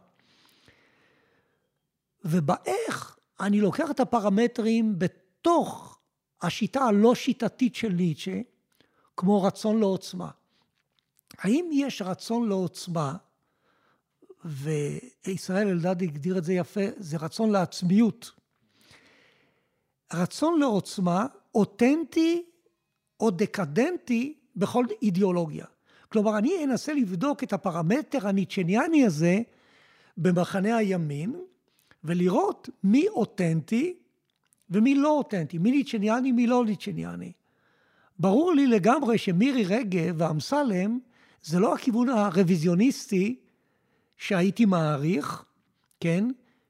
[2.25, 5.99] ובאיך אני לוקח את הפרמטרים בתוך
[6.43, 8.41] השיטה הלא שיטתית של ניטשה,
[9.17, 10.31] כמו רצון לעוצמה.
[11.38, 13.17] האם יש רצון לעוצמה,
[14.44, 18.31] וישראל אלדד הגדיר את זה יפה, זה רצון לעצמיות.
[20.12, 22.42] רצון לעוצמה אותנטי
[23.20, 25.66] או דקדנטי בכל אידיאולוגיה.
[26.09, 29.40] כלומר, אני אנסה לבדוק את הפרמטר הניטשניאני הזה
[30.16, 31.37] במחנה הימין,
[32.05, 33.94] ולראות מי אותנטי
[34.70, 37.33] ומי לא אותנטי, מי ניצ'ניאני, מי לא ניצ'ניאני.
[38.18, 40.98] ברור לי לגמרי שמירי רגב ואמסלם
[41.42, 43.40] זה לא הכיוון הרוויזיוניסטי
[44.18, 45.44] שהייתי מעריך,
[46.00, 46.24] כן?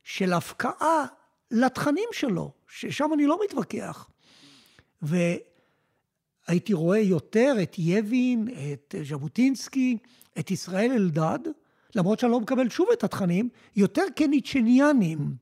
[0.04, 1.06] של הפקעה
[1.50, 4.10] לתכנים שלו, ששם אני לא מתווכח.
[5.02, 9.98] והייתי רואה יותר את יבין, את ז'בוטינסקי,
[10.38, 11.38] את ישראל אלדד,
[11.94, 15.34] למרות שאני לא מקבל שוב את התכנים, יותר כניצ'ניאנים.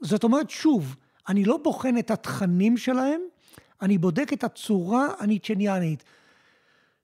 [0.00, 0.96] זאת אומרת, שוב,
[1.28, 3.20] אני לא בוחן את התכנים שלהם,
[3.82, 6.04] אני בודק את הצורה הניצ'ניאנית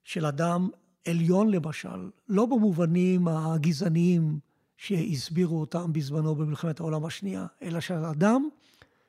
[0.04, 0.68] של אדם
[1.08, 4.38] עליון למשל, לא במובנים הגזעניים
[4.76, 8.48] שהסבירו אותם בזמנו במלחמת העולם השנייה, אלא של אדם,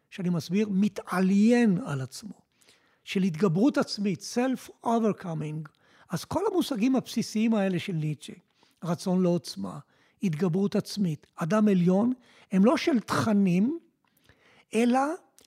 [0.09, 2.41] שאני מסביר, מתעליין על עצמו,
[3.03, 5.69] של התגברות עצמית, self-overcoming.
[6.09, 8.33] אז כל המושגים הבסיסיים האלה של ניטשה,
[8.83, 9.79] רצון לעוצמה,
[10.23, 12.13] התגברות עצמית, אדם עליון,
[12.51, 13.79] הם לא של תכנים,
[14.73, 14.99] אלא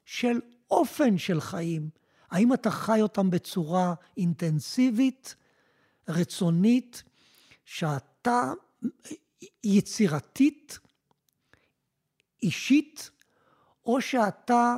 [0.04, 1.88] של אופן של חיים.
[2.30, 5.34] האם אתה חי אותם בצורה אינטנסיבית,
[6.08, 7.02] רצונית,
[7.64, 8.52] שאתה
[9.64, 10.78] יצירתית,
[12.42, 13.10] אישית,
[13.84, 14.76] או שאתה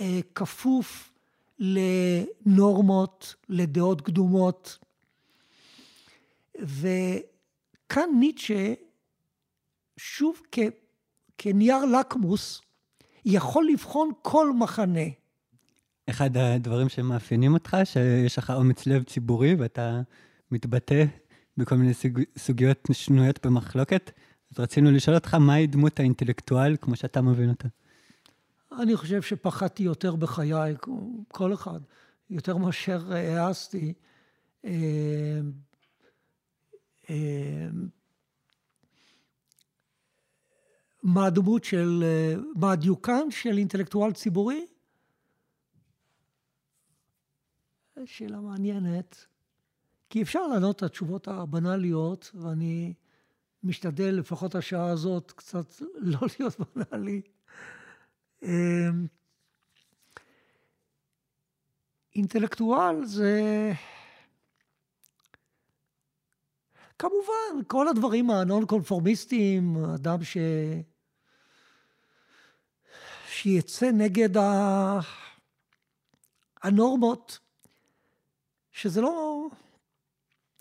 [0.00, 1.12] אה, כפוף
[1.58, 4.78] לנורמות, לדעות קדומות.
[6.58, 8.74] וכאן ניטשה,
[9.96, 10.58] שוב כ,
[11.38, 12.60] כנייר לקמוס,
[13.24, 15.08] יכול לבחון כל מחנה.
[16.10, 20.00] אחד הדברים שמאפיינים אותך, שיש לך אומץ לב ציבורי ואתה
[20.50, 21.04] מתבטא
[21.56, 24.10] בכל מיני סוג, סוגיות שנויות במחלוקת.
[24.52, 27.68] אז רצינו לשאול אותך, מהי דמות האינטלקטואל כמו שאתה מבין אותה?
[28.72, 30.74] אני חושב שפחדתי יותר בחיי,
[31.28, 31.80] כל אחד,
[32.30, 33.92] יותר מאשר העזתי.
[34.64, 35.40] אה,
[37.10, 37.68] אה,
[41.02, 44.66] מה הדמות של, אה, מה הדיוקן של אינטלקטואל ציבורי?
[48.04, 49.29] שאלה מעניינת.
[50.10, 52.94] כי אפשר לענות את התשובות הבנאליות, ואני
[53.62, 55.66] משתדל לפחות השעה הזאת קצת
[56.12, 57.22] לא להיות בנאלי.
[58.42, 59.06] אמ,
[62.14, 63.72] אינטלקטואל זה...
[66.98, 70.36] כמובן, כל הדברים הנון קונפורמיסטיים, אדם ש...
[73.28, 74.98] שיצא נגד ה...
[76.62, 77.38] הנורמות,
[78.72, 79.39] שזה לא...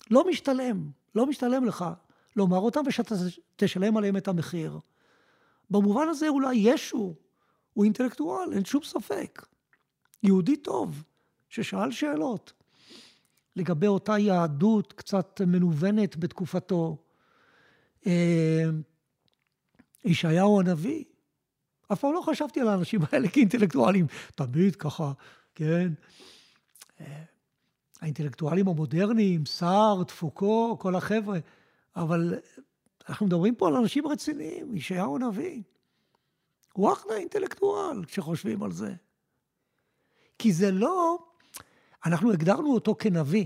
[0.10, 1.86] לא משתלם, לא משתלם לך
[2.36, 3.16] לומר אותם ושאתה
[3.56, 4.80] תשלם עליהם את המחיר.
[5.70, 7.16] במובן הזה אולי ישו
[7.74, 9.46] הוא אינטלקטואל, אין שום ספק.
[10.24, 11.04] יהודי טוב,
[11.50, 12.54] ששאל שאלות
[13.56, 16.98] לגבי אותה יהדות קצת מנוונת בתקופתו.
[18.08, 18.66] אה,
[20.06, 21.04] ישעיהו הנביא,
[21.92, 25.12] אף פעם לא חשבתי על האנשים האלה כאינטלקטואלים, תמיד ככה,
[25.56, 25.94] כן.
[28.00, 31.40] האינטלקטואלים המודרניים, סארט, פוקו, כל החבר'ה,
[31.96, 32.40] אבל
[33.10, 35.62] אנחנו מדברים פה על אנשים רציניים, ישעיהו הנביא.
[36.74, 38.94] הוא אחלה אינטלקטואל כשחושבים על זה.
[40.40, 41.18] כי זה לא,
[42.06, 43.46] אנחנו הגדרנו אותו כנביא.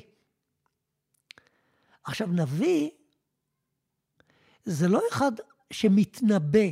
[2.04, 2.90] עכשיו, נביא
[4.66, 5.32] זה לא אחד
[5.72, 6.68] שמתנבא,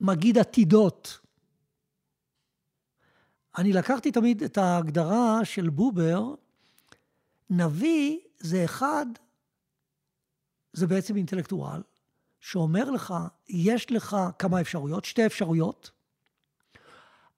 [0.00, 1.18] מגיד עתידות.
[3.58, 6.34] אני לקחתי תמיד את ההגדרה של בובר,
[7.50, 9.06] נביא זה אחד,
[10.72, 11.82] זה בעצם אינטלקטואל,
[12.40, 13.14] שאומר לך,
[13.48, 15.90] יש לך כמה אפשרויות, שתי אפשרויות,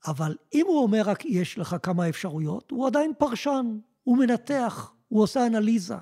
[0.06, 5.22] אבל אם הוא אומר רק יש לך כמה אפשרויות, הוא עדיין פרשן, הוא מנתח, הוא
[5.22, 5.96] עושה אנליזה.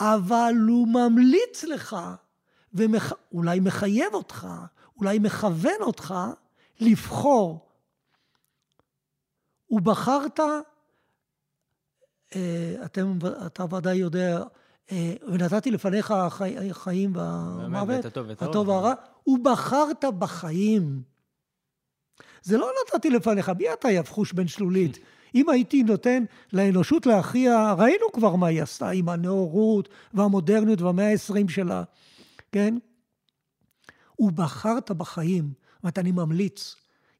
[0.00, 1.96] אבל הוא ממליץ לך,
[2.72, 3.12] ואולי ומח...
[3.62, 4.48] מחייב אותך,
[4.96, 6.14] אולי מכוון אותך,
[6.80, 7.67] לבחור
[9.70, 10.40] ובחרת,
[12.36, 14.42] אה, אתם, אתה ודאי יודע,
[14.92, 16.14] אה, ונתתי לפניך
[16.72, 18.04] חיים והמוות,
[18.40, 18.94] הטוב והרע,
[19.26, 21.02] ובחרת בחיים.
[22.42, 24.98] זה לא נתתי לפניך, מי אתה יבחוש בן שלולית?
[25.34, 31.48] אם הייתי נותן לאנושות להכריע, ראינו כבר מה היא עשתה עם הנאורות והמודרניות והמאה העשרים
[31.48, 31.82] שלה,
[32.52, 32.74] כן?
[34.18, 36.76] ובחרת בחיים, זאת אומרת, אני ממליץ,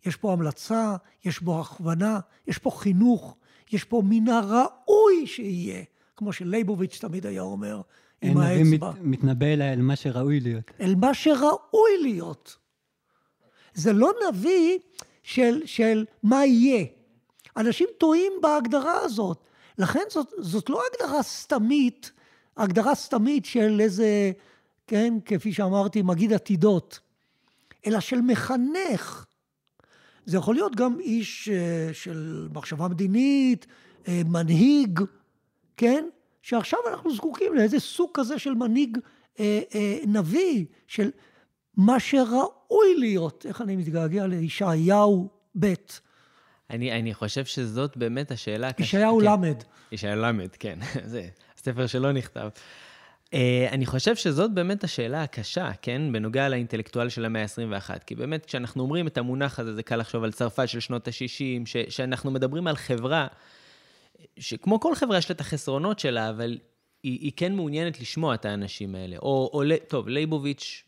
[0.06, 3.36] יש פה המלצה, יש פה הכוונה, יש פה חינוך,
[3.72, 5.82] יש פה מן הראוי שיהיה,
[6.16, 7.80] כמו שלייבוביץ' תמיד היה אומר,
[8.22, 8.90] עם האצבע.
[8.90, 10.70] מת, מתנבא אליי אל מה שראוי להיות.
[10.80, 12.56] אל מה שראוי להיות.
[13.74, 14.78] זה לא נביא
[15.22, 16.84] של, של מה יהיה.
[17.56, 19.44] אנשים טועים בהגדרה הזאת.
[19.78, 22.12] לכן זאת, זאת לא הגדרה סתמית,
[22.56, 24.32] הגדרה סתמית של איזה,
[24.86, 27.00] כן, כפי שאמרתי, מגיד עתידות,
[27.86, 29.24] אלא של מחנך.
[30.28, 33.66] זה יכול להיות גם איש אה, של מחשבה מדינית,
[34.08, 35.00] אה, מנהיג,
[35.76, 36.04] כן?
[36.42, 38.98] שעכשיו אנחנו זקוקים לאיזה סוג כזה של מנהיג
[39.40, 39.60] אה,
[40.06, 41.10] נביא, של
[41.76, 43.46] מה שראוי להיות.
[43.48, 45.74] איך אני מתגעגע לישעיהו ב'.
[46.70, 48.70] אני, אני חושב שזאת באמת השאלה.
[48.78, 49.24] ישעיהו כן.
[49.26, 49.62] למד.
[49.92, 50.78] ישעיהו למד, כן.
[51.12, 52.48] זה ספר שלא נכתב.
[53.34, 53.36] Uh,
[53.70, 56.12] אני חושב שזאת באמת השאלה הקשה, כן?
[56.12, 57.98] בנוגע לאינטלקטואל של המאה ה-21.
[58.06, 61.66] כי באמת, כשאנחנו אומרים את המונח הזה, זה קל לחשוב על צרפת של שנות ה-60,
[61.66, 63.26] ש- שאנחנו מדברים על חברה,
[64.38, 66.58] שכמו כל חברה יש לה את החסרונות שלה, אבל
[67.02, 69.16] היא, היא כן מעוניינת לשמוע את האנשים האלה.
[69.16, 70.84] או, או טוב, לייבוביץ',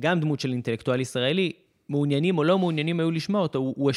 [0.00, 1.52] גם דמות של אינטלקטואל ישראלי,
[1.88, 3.90] מעוניינים או לא מעוניינים היו לשמוע אותו, הוא, הוא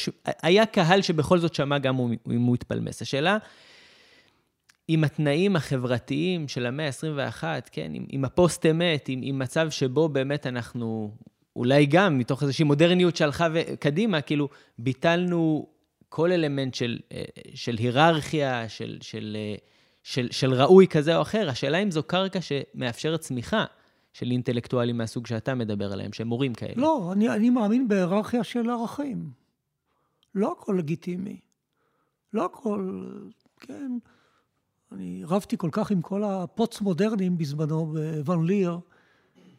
[0.44, 2.00] היה קהל שבכל זאת שמע גם
[2.32, 3.02] אם הוא התפלמס.
[3.02, 3.38] השאלה,
[4.92, 10.48] עם התנאים החברתיים של המאה ה-21, כן, עם, עם הפוסט-אמת, עם, עם מצב שבו באמת
[10.48, 11.12] אנחנו,
[11.56, 13.48] אולי גם מתוך איזושהי מודרניות שהלכה
[13.80, 15.68] קדימה, כאילו, ביטלנו
[16.10, 17.00] כל אלמנט של,
[17.54, 19.38] של היררכיה, של, של,
[20.04, 21.50] של, של ראוי כזה או אחר.
[21.50, 23.66] השאלה אם זו קרקע שמאפשרת צמיחה.
[24.14, 26.74] של אינטלקטואלים מהסוג שאתה מדבר עליהם, שהם מורים כאלה.
[26.76, 29.32] לא, אני, אני מאמין בהיררכיה של ערכים.
[30.36, 31.40] לא הכל לגיטימי.
[32.34, 33.06] לא הכל,
[33.60, 33.92] כן.
[34.92, 38.80] אני רבתי כל כך עם כל הפוסט-מודרניים בזמנו בוון ליר,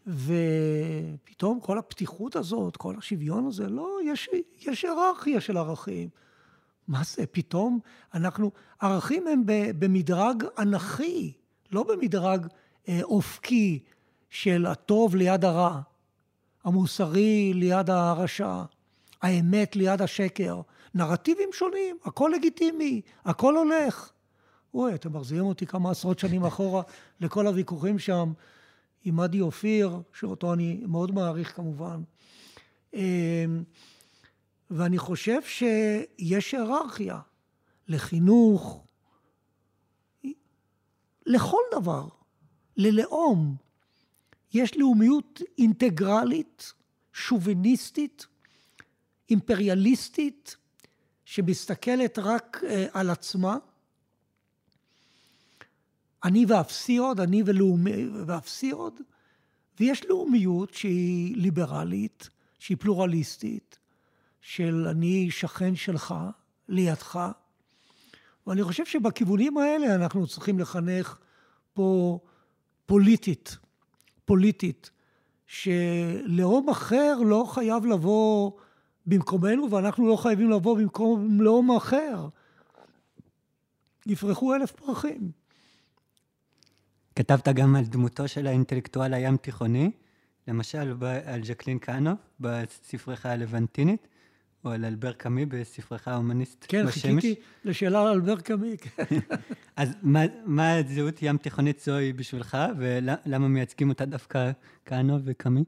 [0.07, 4.29] ופתאום כל הפתיחות הזאת, כל השוויון הזה, לא, יש,
[4.61, 6.09] יש היררכיה של ערכים.
[6.89, 7.79] מה זה, פתאום
[8.15, 8.51] אנחנו,
[8.81, 9.43] ערכים הם
[9.79, 11.33] במדרג אנכי,
[11.73, 12.47] לא במדרג
[12.89, 13.79] אה, אופקי
[14.31, 15.81] של הטוב ליד הרע,
[16.65, 18.63] המוסרי ליד הרשע,
[19.23, 20.61] האמת ליד השקר.
[20.95, 24.13] נרטיבים שונים, הכל לגיטימי, הכל הולך.
[24.75, 26.83] אוי, אתם מחזירים אותי כמה עשרות שנים אחורה
[27.21, 28.33] לכל הוויכוחים שם
[29.05, 32.03] עם עדי אופיר, שאותו אני מאוד מעריך כמובן.
[32.95, 33.63] אמ,
[34.71, 37.21] ואני חושב שיש היררכיה
[37.89, 38.85] לחינוך,
[41.27, 42.09] לכל דבר,
[42.77, 43.57] ללאום.
[44.55, 46.73] יש לאומיות אינטגרלית,
[47.13, 48.27] שוביניסטית,
[49.31, 50.57] אימפריאליסטית,
[51.25, 53.57] שמסתכלת רק אה, על עצמה.
[56.25, 59.01] אני ואפסי עוד, אני ולאומי ואפסי עוד,
[59.81, 63.79] ויש לאומיות שהיא ליברלית, שהיא פלורליסטית,
[64.41, 66.15] של אני שכן שלך,
[66.69, 67.29] לידך.
[68.47, 71.19] ואני חושב שבכיוונים האלה אנחנו צריכים לחנך
[71.75, 72.19] פה
[72.87, 73.59] פוליטית,
[74.25, 74.91] פוליטית,
[75.47, 78.53] שלאום אחר לא חייב לבוא
[79.07, 82.29] במקומנו ואנחנו לא חייבים לבוא במקום לאום אחר.
[84.07, 85.40] יפרחו אלף פרחים.
[87.21, 89.91] כתבת גם על דמותו של האינטלקטואל הים תיכוני,
[90.49, 90.95] למשל
[91.25, 92.11] על ז'קלין קאנו
[92.41, 94.09] בספרך הלבנטינית,
[94.65, 97.03] או על אלבר קאמי בספרך ההומניסט כן, בשמש.
[97.03, 98.77] כן, חיכיתי לשאלה על אלבר קאמי.
[98.77, 99.19] כן.
[99.77, 104.51] אז מה, מה הזהות ים תיכונית זוהי בשבילך, ולמה מייצגים אותה דווקא
[104.85, 105.65] קאנו וקאמי?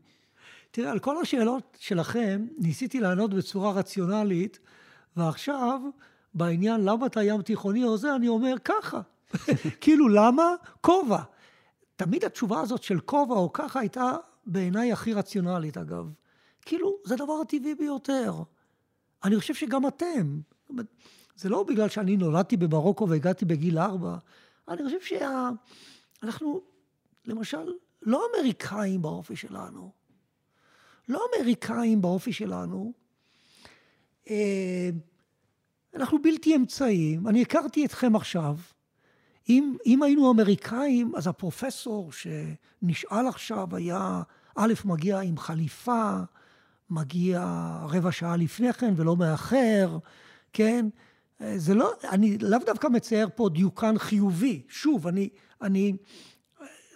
[0.71, 4.59] תראה, על כל השאלות שלכם ניסיתי לענות בצורה רציונלית,
[5.17, 5.81] ועכשיו,
[6.35, 9.01] בעניין למה אתה ים תיכוני או זה, אני אומר ככה.
[9.81, 10.45] כאילו, למה?
[10.81, 11.23] כובע.
[12.05, 14.13] תמיד התשובה הזאת של כובע או ככה הייתה
[14.47, 16.13] בעיניי הכי רציונלית, אגב.
[16.63, 18.35] כאילו, זה הדבר הטבעי ביותר.
[19.25, 20.41] אני חושב שגם אתם.
[21.37, 24.17] זה לא בגלל שאני נולדתי במרוקו והגעתי בגיל ארבע.
[24.69, 27.31] אני חושב שאנחנו, שה...
[27.33, 27.73] למשל,
[28.03, 29.93] לא אמריקאים באופי שלנו.
[31.09, 32.93] לא אמריקאים באופי שלנו.
[34.31, 34.91] אה,
[35.95, 37.29] אנחנו בלתי אמצעיים.
[37.29, 38.57] אני הכרתי אתכם עכשיו.
[39.49, 44.23] אם, אם היינו אמריקאים, אז הפרופסור שנשאל עכשיו היה,
[44.57, 46.17] א', מגיע עם חליפה,
[46.91, 47.41] מגיע
[47.89, 49.99] רבע שעה לפני כן ולא מאחר,
[50.53, 50.89] כן?
[51.57, 54.63] זה לא, אני לאו דווקא מצייר פה דיוקן חיובי.
[54.69, 55.29] שוב, אני,
[55.63, 55.97] אני,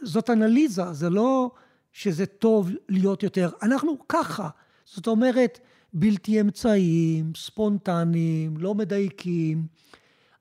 [0.03, 1.51] זאת אנליזה, זה לא
[1.93, 3.51] שזה טוב להיות יותר.
[3.63, 4.49] אנחנו ככה.
[4.85, 5.59] זאת אומרת,
[5.93, 9.67] בלתי אמצעיים, ספונטניים, לא מדייקים,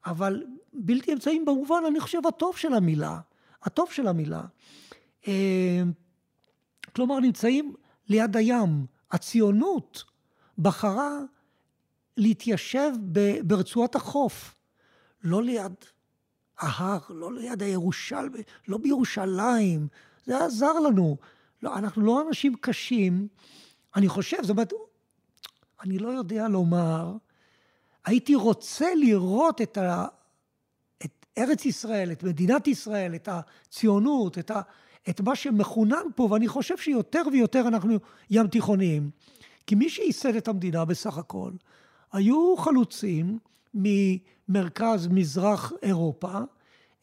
[0.06, 0.44] אבל
[0.74, 3.20] בלתי אמצעיים במובן, אני חושב, הטוב של המילה.
[3.64, 4.42] הטוב של המילה.
[5.28, 5.82] אה,
[6.96, 7.76] כלומר, נמצאים
[8.08, 8.86] ליד הים.
[9.12, 10.04] הציונות
[10.58, 11.20] בחרה
[12.18, 12.92] להתיישב
[13.44, 14.56] ברצועת החוף,
[15.24, 15.74] לא ליד
[16.60, 19.88] ההר, לא ליד הירושלמי, לא בירושלים.
[20.26, 21.18] זה עזר לנו.
[21.64, 23.28] לא, אנחנו לא אנשים קשים.
[23.96, 24.74] אני חושב, זאת אומרת,
[25.84, 27.14] אני לא יודע לומר,
[28.06, 30.06] הייתי רוצה לראות את, ה,
[31.06, 34.62] את, ארץ ישראל, את מדינת ישראל, את הציונות, את, ה,
[35.10, 37.98] את מה שמכונן פה, ואני חושב שיותר ויותר אנחנו
[38.30, 39.10] ים תיכוניים.
[39.68, 41.52] כי מי שייסד את המדינה בסך הכל,
[42.14, 43.40] היו חלוצים
[43.74, 46.40] ממרכז מזרח אירופה,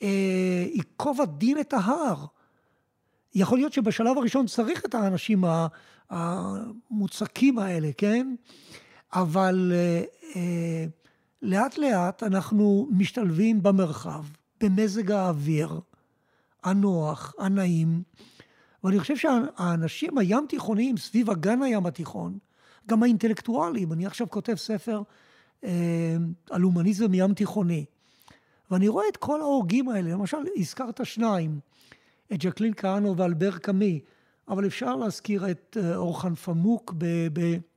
[0.02, 2.26] אה, ייקוב הדין את ההר.
[3.34, 5.44] יכול להיות שבשלב הראשון צריך את האנשים
[6.10, 8.34] המוצקים האלה, כן?
[9.12, 10.02] אבל אה,
[10.36, 10.84] אה,
[11.42, 14.24] לאט לאט אנחנו משתלבים במרחב,
[14.60, 15.80] במזג האוויר
[16.62, 18.02] הנוח, הנעים,
[18.84, 22.38] ואני חושב שהאנשים הים תיכוניים סביב אגן הים התיכון,
[22.88, 25.02] גם האינטלקטואלים, אני עכשיו כותב ספר
[25.64, 26.16] אה,
[26.50, 27.84] על הומניזם ים תיכוני,
[28.70, 31.60] ואני רואה את כל ההוגים האלה, למשל הזכרת שניים,
[32.32, 34.00] את ג'קלין כהנו ואלבר קאמי,
[34.48, 37.71] אבל אפשר להזכיר את אה, אורחן פמוק בטורקיה.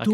[0.00, 0.08] רק,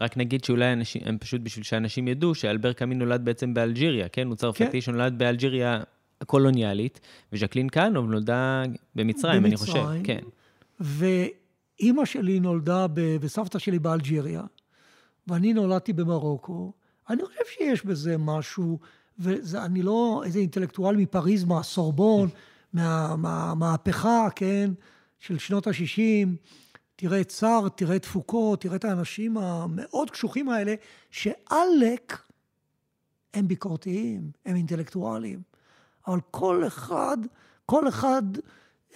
[0.00, 4.26] רק נגיד שאולי אנשים, הם פשוט בשביל שאנשים ידעו שאלבר קאמי נולד בעצם באלג'יריה, כן?
[4.26, 4.80] הוא צרפתי כן.
[4.80, 5.80] שנולד באלג'יריה
[6.20, 7.00] הקולוניאלית,
[7.32, 8.62] וז'קלין כהנו נולדה
[8.94, 10.20] במצרים, אני חושב, כן.
[10.80, 13.16] ואימא שלי נולדה, ב...
[13.20, 14.42] וסבתא שלי באלג'יריה,
[15.26, 16.72] ואני נולדתי במרוקו.
[17.10, 18.78] אני חושב שיש בזה משהו,
[19.18, 22.28] ואני לא איזה אינטלקטואל מפריז, מהסורבון,
[22.72, 24.70] מהמהפכה, מה, כן,
[25.18, 26.28] של שנות ה-60.
[27.00, 30.74] תראה את סאר, תראה את פוקו, תראה את האנשים המאוד קשוחים האלה,
[31.10, 32.22] שעלק
[33.34, 35.42] הם ביקורתיים, הם אינטלקטואלים.
[36.06, 37.16] אבל כל אחד,
[37.66, 38.22] כל אחד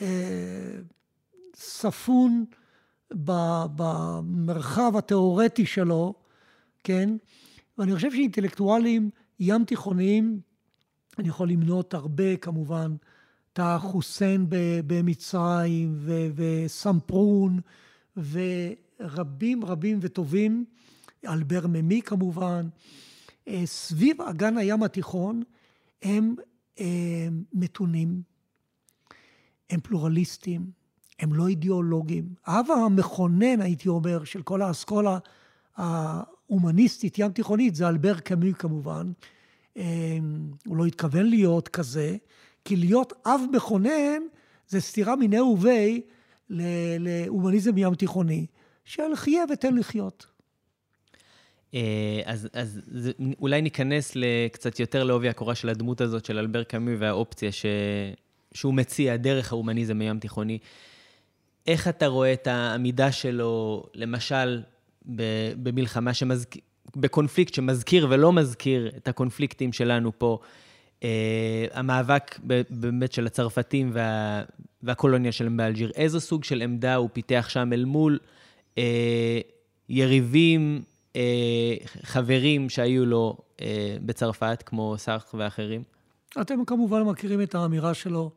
[0.00, 0.76] אה,
[1.56, 2.44] ספון
[3.14, 6.14] במרחב התיאורטי שלו,
[6.84, 7.16] כן?
[7.78, 10.40] ואני חושב שאינטלקטואלים ים תיכוניים,
[11.18, 12.96] אני יכול למנות הרבה כמובן,
[13.52, 14.46] טאה חוסיין
[14.86, 15.98] במצרים,
[16.34, 17.60] וסמפרון,
[18.16, 20.64] ורבים רבים וטובים,
[21.26, 22.68] אלבר ממי כמובן,
[23.48, 25.42] אה, סביב אגן הים התיכון,
[26.02, 26.34] הם
[26.78, 28.22] הם מתונים,
[29.70, 30.70] הם פלורליסטים,
[31.18, 32.24] הם לא אידיאולוגים.
[32.46, 35.18] האב המכונן, הייתי אומר, של כל האסכולה
[35.76, 39.12] ההומניסטית, ים תיכונית, זה אלבר קאמי כמובן.
[40.66, 42.16] הוא לא התכוון להיות כזה,
[42.64, 44.22] כי להיות אב מכונן
[44.68, 45.98] זה סתירה מיניה וביה
[46.98, 48.46] להומניזם ים תיכוני,
[48.84, 50.26] של חיה ותן לחיות.
[51.74, 54.16] אה, אז, אז זה, אולי ניכנס
[54.52, 57.66] קצת יותר לעובי הקורה של הדמות הזאת של אלבר קאמי והאופציה ש,
[58.54, 60.58] שהוא מציע דרך ההומניזם הים תיכוני.
[61.66, 64.62] איך אתה רואה את העמידה שלו, למשל,
[65.62, 66.62] במלחמה שמזכיר,
[66.96, 70.38] בקונפליקט שמזכיר ולא מזכיר את הקונפליקטים שלנו פה,
[71.72, 72.38] המאבק
[72.70, 74.42] באמת של הצרפתים וה,
[74.82, 78.18] והקולוניה שלהם באלג'יר, איזה סוג של עמדה הוא פיתח שם אל מול
[78.74, 78.78] uh,
[79.88, 80.82] יריבים
[81.16, 85.82] אה, חברים שהיו לו אה, בצרפת, כמו סארח ואחרים?
[86.40, 88.30] אתם כמובן מכירים את האמירה שלו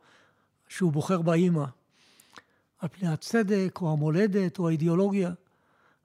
[0.68, 1.64] שהוא בוחר באימא,
[2.78, 5.30] על פני הצדק, או המולדת, או האידיאולוגיה.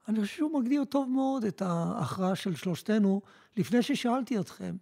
[0.08, 3.22] אני חושב שהוא מגדיר טוב מאוד את ההכרעה של שלושתנו,
[3.56, 4.74] לפני ששאלתי אתכם.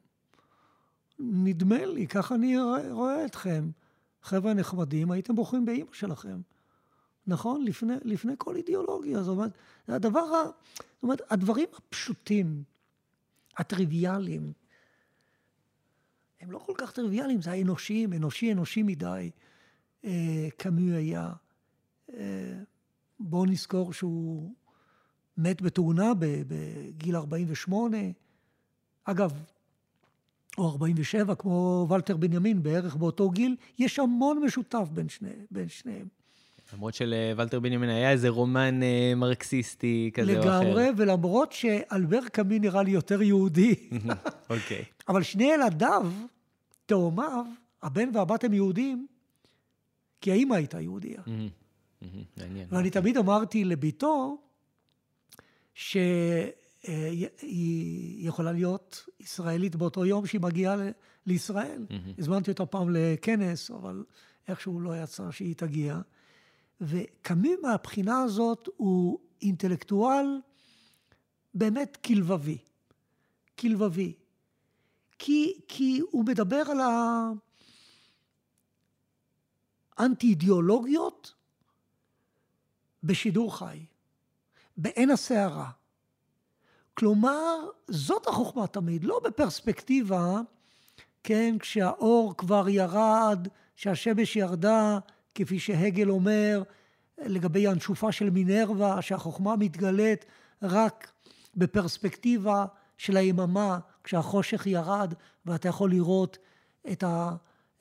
[1.20, 2.56] נדמה לי, ככה אני
[2.90, 3.70] רואה אתכם.
[4.22, 6.40] חבר'ה נחמדים, הייתם בוחרים באימא שלכם.
[7.26, 7.64] נכון?
[7.64, 9.22] לפני, לפני כל אידיאולוגיה.
[9.22, 9.50] זאת אומרת,
[9.88, 10.44] הדבר, ה...
[10.76, 12.62] זאת אומרת, הדברים הפשוטים,
[13.56, 14.52] הטריוויאליים,
[16.40, 19.30] הם לא כל כך טריוויאליים, זה האנושיים, אנושי אנושי מדי.
[20.04, 21.32] אה, קאמי היה.
[22.12, 22.52] אה,
[23.20, 24.54] בואו נזכור שהוא
[25.36, 27.98] מת בתאונה בגיל 48.
[29.04, 29.44] אגב,
[30.58, 36.06] או 47, כמו ולטר בנימין, בערך באותו גיל, יש המון משותף בין, שני, בין שניהם.
[36.72, 40.60] למרות שלוולטר בנימין היה איזה רומן אה, מרקסיסטי כזה לגמרי, או אחר.
[40.60, 43.74] לגמרי, ולמרות שאלבר קאמי נראה לי יותר יהודי.
[44.50, 44.80] אוקיי.
[44.80, 45.04] okay.
[45.08, 46.10] אבל שני ילדיו,
[46.86, 47.44] תאומיו,
[47.82, 49.06] הבן והבת הם יהודים,
[50.20, 51.22] כי האימא הייתה יהודייה.
[52.36, 52.66] מעניין.
[52.70, 54.36] ואני תמיד אמרתי לביתו,
[56.82, 60.76] שהיא יכולה להיות ישראלית באותו יום שהיא מגיעה
[61.26, 61.86] לישראל.
[62.18, 64.04] הזמנתי אותה פעם לכנס, אבל
[64.48, 66.00] איכשהו לא יצא שהיא תגיע.
[66.80, 70.40] וקאמי מהבחינה הזאת הוא אינטלקטואל
[71.54, 72.58] באמת כלבבי.
[73.58, 74.12] כלבבי.
[75.18, 76.78] כי, כי הוא מדבר על
[79.98, 81.34] האנטי-אידיאולוגיות
[83.02, 83.84] בשידור חי,
[84.76, 85.70] בעין הסערה.
[87.00, 87.56] כלומר,
[87.88, 90.40] זאת החוכמה תמיד, לא בפרספקטיבה,
[91.22, 94.98] כן, כשהאור כבר ירד, שהשמש ירדה,
[95.34, 96.62] כפי שהגל אומר
[97.18, 100.24] לגבי הנשופה של מינרווה, שהחוכמה מתגלית
[100.62, 101.10] רק
[101.56, 102.66] בפרספקטיבה
[102.98, 105.14] של היממה, כשהחושך ירד
[105.46, 106.38] ואתה יכול לראות
[106.92, 107.36] את, ה,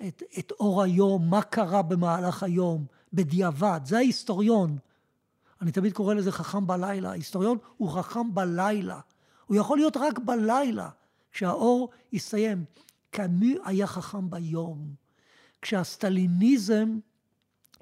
[0.08, 3.80] את, את אור היום, מה קרה במהלך היום, בדיעבד.
[3.86, 4.78] זה ההיסטוריון.
[5.62, 7.10] אני תמיד קורא לזה חכם בלילה.
[7.10, 9.00] ההיסטוריון הוא חכם בלילה.
[9.46, 10.90] הוא יכול להיות רק בלילה,
[11.32, 12.66] כשהאור יסתיים.
[13.12, 14.94] קאמי היה חכם ביום.
[15.62, 17.00] כשהסטליניזם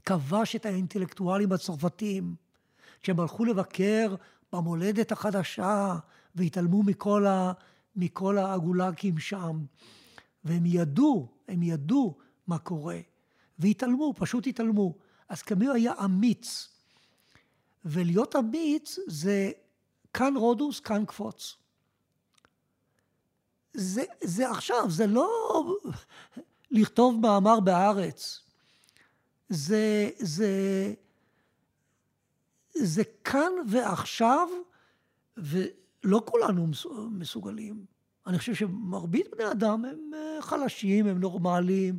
[0.06, 2.36] כבש את האינטלקטואלים הצרפתים,
[3.02, 4.16] כשהם הלכו לבקר
[4.54, 5.96] במולדת החדשה
[6.36, 7.52] והתעלמו מכל, ה,
[7.96, 9.66] מכל הגולאגים שם,
[10.44, 12.18] והם ידעו, הם ידעו
[12.48, 13.00] מה קורה,
[13.60, 14.96] והתעלמו, פשוט התעלמו.
[15.30, 16.77] אז קאמי היה אמיץ.
[17.86, 19.52] ולהיות אמיץ זה
[20.14, 21.56] כאן רודוס, כאן קפוץ.
[23.74, 25.30] זה, זה עכשיו, זה לא
[26.72, 28.42] לכתוב מאמר בהארץ.
[29.50, 30.94] זה, זה,
[32.74, 34.48] זה כאן ועכשיו,
[35.38, 36.68] ולא כולנו
[37.12, 37.86] מסוגלים.
[38.28, 41.98] אני חושב שמרבית בני אדם הם אה, חלשים, הם נורמליים,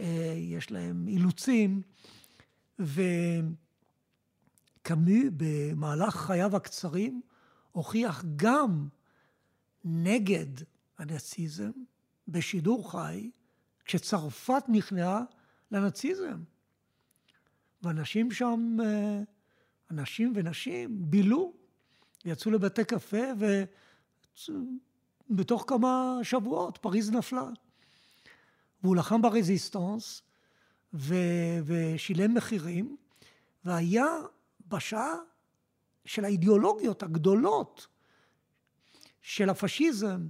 [0.00, 1.82] אה, יש להם אילוצים,
[4.80, 7.20] וקאמי במהלך חייו הקצרים
[7.72, 8.88] הוכיח גם
[9.84, 10.46] נגד
[10.98, 11.70] הנאציזם
[12.28, 13.30] בשידור חי,
[13.84, 15.22] כשצרפת נכנעה
[15.70, 16.42] לנאציזם.
[17.82, 19.20] ואנשים שם, אה,
[19.90, 21.52] אנשים ונשים, בילו,
[22.24, 23.24] יצאו לבתי קפה,
[25.30, 27.48] ובתוך כמה שבועות פריז נפלה.
[28.82, 30.22] והוא לחם ברזיסטנס,
[30.94, 31.14] ו...
[31.64, 32.96] ושילם מחירים,
[33.64, 34.06] והיה
[34.70, 35.14] בשעה
[36.04, 37.86] של האידיאולוגיות הגדולות
[39.22, 40.26] של הפשיזם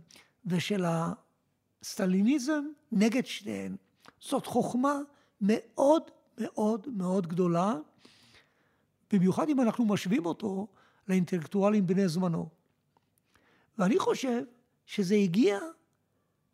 [0.47, 3.77] ושל הסטליניזם נגד שניהם.
[4.21, 4.99] זאת חוכמה
[5.41, 6.03] מאוד
[6.39, 7.75] מאוד מאוד גדולה,
[9.13, 10.67] במיוחד אם אנחנו משווים אותו
[11.09, 12.49] לאינטלקטואלים בני זמנו.
[13.79, 14.43] ואני חושב
[14.87, 15.59] שזה הגיע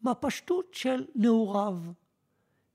[0.01, 1.79] מהפשטות של נעוריו,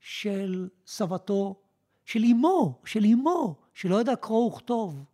[0.00, 1.60] של סבתו,
[2.04, 5.04] של אמו, של אמו, שלא ידע קרוא וכתוב,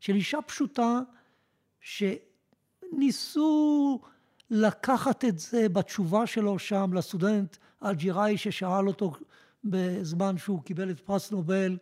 [0.00, 1.00] של אישה פשוטה
[1.80, 4.00] שניסו
[4.50, 9.12] לקחת את זה בתשובה שלו שם לסטודנט אלג'יראי ששאל אותו
[9.64, 11.76] בזמן שהוא קיבל את פרס נובל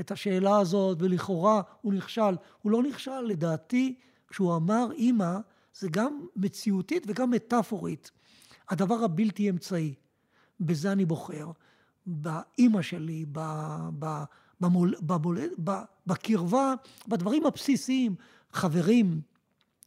[0.00, 2.36] את השאלה הזאת, ולכאורה הוא נכשל.
[2.62, 3.94] הוא לא נכשל, לדעתי,
[4.28, 5.36] כשהוא אמר אימא,
[5.74, 8.10] זה גם מציאותית וגם מטאפורית.
[8.68, 9.94] הדבר הבלתי אמצעי.
[10.60, 11.50] בזה אני בוחר.
[12.06, 13.40] באימא שלי, ב,
[13.98, 14.22] ב,
[14.60, 15.38] במול, במול,
[16.06, 16.74] בקרבה,
[17.08, 18.14] בדברים הבסיסיים.
[18.52, 19.20] חברים,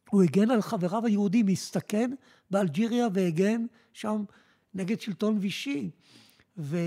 [0.09, 2.11] הוא הגן על חבריו היהודים, הסתכן
[2.51, 4.23] באלג'יריה והגן שם
[4.73, 5.89] נגד שלטון וישי.
[6.57, 6.77] ו...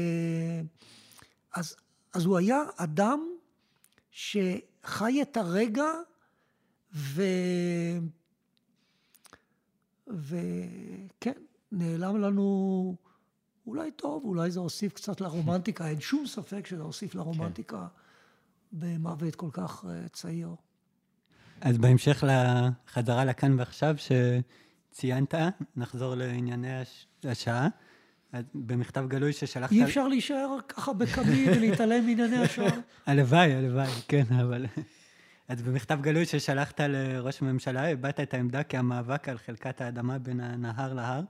[1.54, 1.76] אז,
[2.14, 3.20] אז הוא היה אדם
[4.10, 5.86] שחי את הרגע
[6.94, 7.22] ו...
[10.06, 11.32] וכן,
[11.72, 12.96] נעלם לנו
[13.66, 18.78] אולי טוב, אולי זה הוסיף קצת לרומנטיקה, אין שום ספק שזה הוסיף לרומנטיקה כן.
[18.78, 20.54] במוות כל כך uh, צעיר.
[21.60, 23.94] אז בהמשך לחזרה לכאן ועכשיו
[24.90, 25.34] שציינת,
[25.76, 27.06] נחזור לענייני הש...
[27.24, 27.68] השעה.
[28.54, 29.72] במכתב גלוי ששלחת...
[29.72, 32.76] אי אפשר להישאר ככה בקמי ולהתעלם מענייני השעה.
[33.06, 34.66] הלוואי, הלוואי, כן, אבל...
[35.48, 40.40] אז במכתב גלוי ששלחת לראש הממשלה, הבעת את העמדה כי המאבק על חלקת האדמה בין
[40.40, 41.20] הנהר להר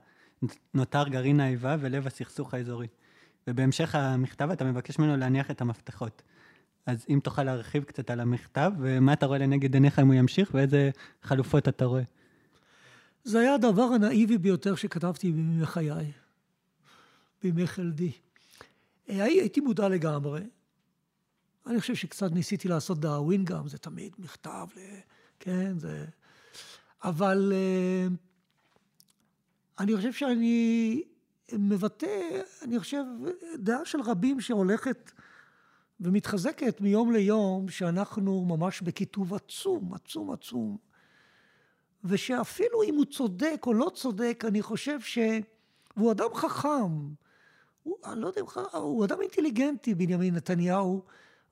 [0.74, 2.86] נותר גרעין האיבה ולב הסכסוך האזורי.
[3.46, 6.22] ובהמשך המכתב אתה מבקש ממנו להניח את המפתחות.
[6.86, 10.50] אז אם תוכל להרחיב קצת על המכתב, ומה אתה רואה לנגד עיניך אם הוא ימשיך,
[10.54, 10.90] ואיזה
[11.22, 12.02] חלופות אתה רואה.
[13.24, 16.12] זה היה הדבר הנאיבי ביותר שכתבתי בימי חיי.
[17.42, 18.12] בימי חלדי.
[19.08, 20.40] אה, הייתי מודע לגמרי.
[21.66, 24.66] אני חושב שקצת ניסיתי לעשות דאווין גם, זה תמיד מכתב.
[25.40, 26.04] כן, זה...
[27.04, 28.06] אבל אה,
[29.80, 31.02] אני חושב שאני
[31.52, 33.04] מבטא, אני חושב,
[33.54, 35.12] דעה של רבים שהולכת
[36.00, 40.76] ומתחזקת מיום ליום, שאנחנו ממש בקיטוב עצום, עצום, עצום.
[42.04, 45.18] ושאפילו אם הוא צודק או לא צודק, אני חושב ש...
[45.96, 46.92] והוא אדם חכם,
[47.82, 51.02] הוא, אני לא יודע אם הוא אדם אינטליגנטי, בנימין נתניהו,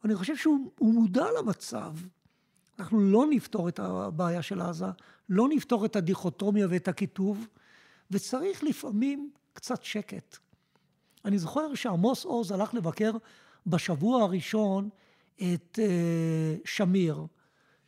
[0.03, 1.93] ואני חושב שהוא מודע למצב.
[2.79, 4.87] אנחנו לא נפתור את הבעיה של עזה,
[5.29, 7.47] לא נפתור את הדיכוטומיה ואת הקיטוב,
[8.11, 10.37] וצריך לפעמים קצת שקט.
[11.25, 13.11] אני זוכר שעמוס עוז הלך לבקר
[13.67, 14.89] בשבוע הראשון
[15.37, 17.27] את אה, שמיר,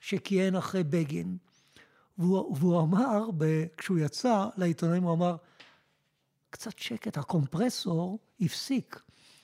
[0.01, 1.37] שכיהן אחרי בגין,
[2.19, 3.29] והוא, והוא אמר,
[3.77, 5.37] כשהוא יצא לעיתונאים, הוא אמר,
[6.51, 9.01] קצת שקט, הקומפרסור הפסיק.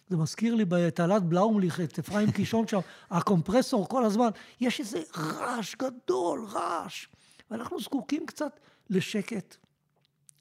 [0.08, 4.28] זה מזכיר לי בתעלת בלאומליך את אפרים קישון שם, הקומפרסור כל הזמן,
[4.60, 7.06] יש איזה רעש גדול, רעש.
[7.50, 8.60] ואנחנו זקוקים קצת
[8.90, 9.56] לשקט,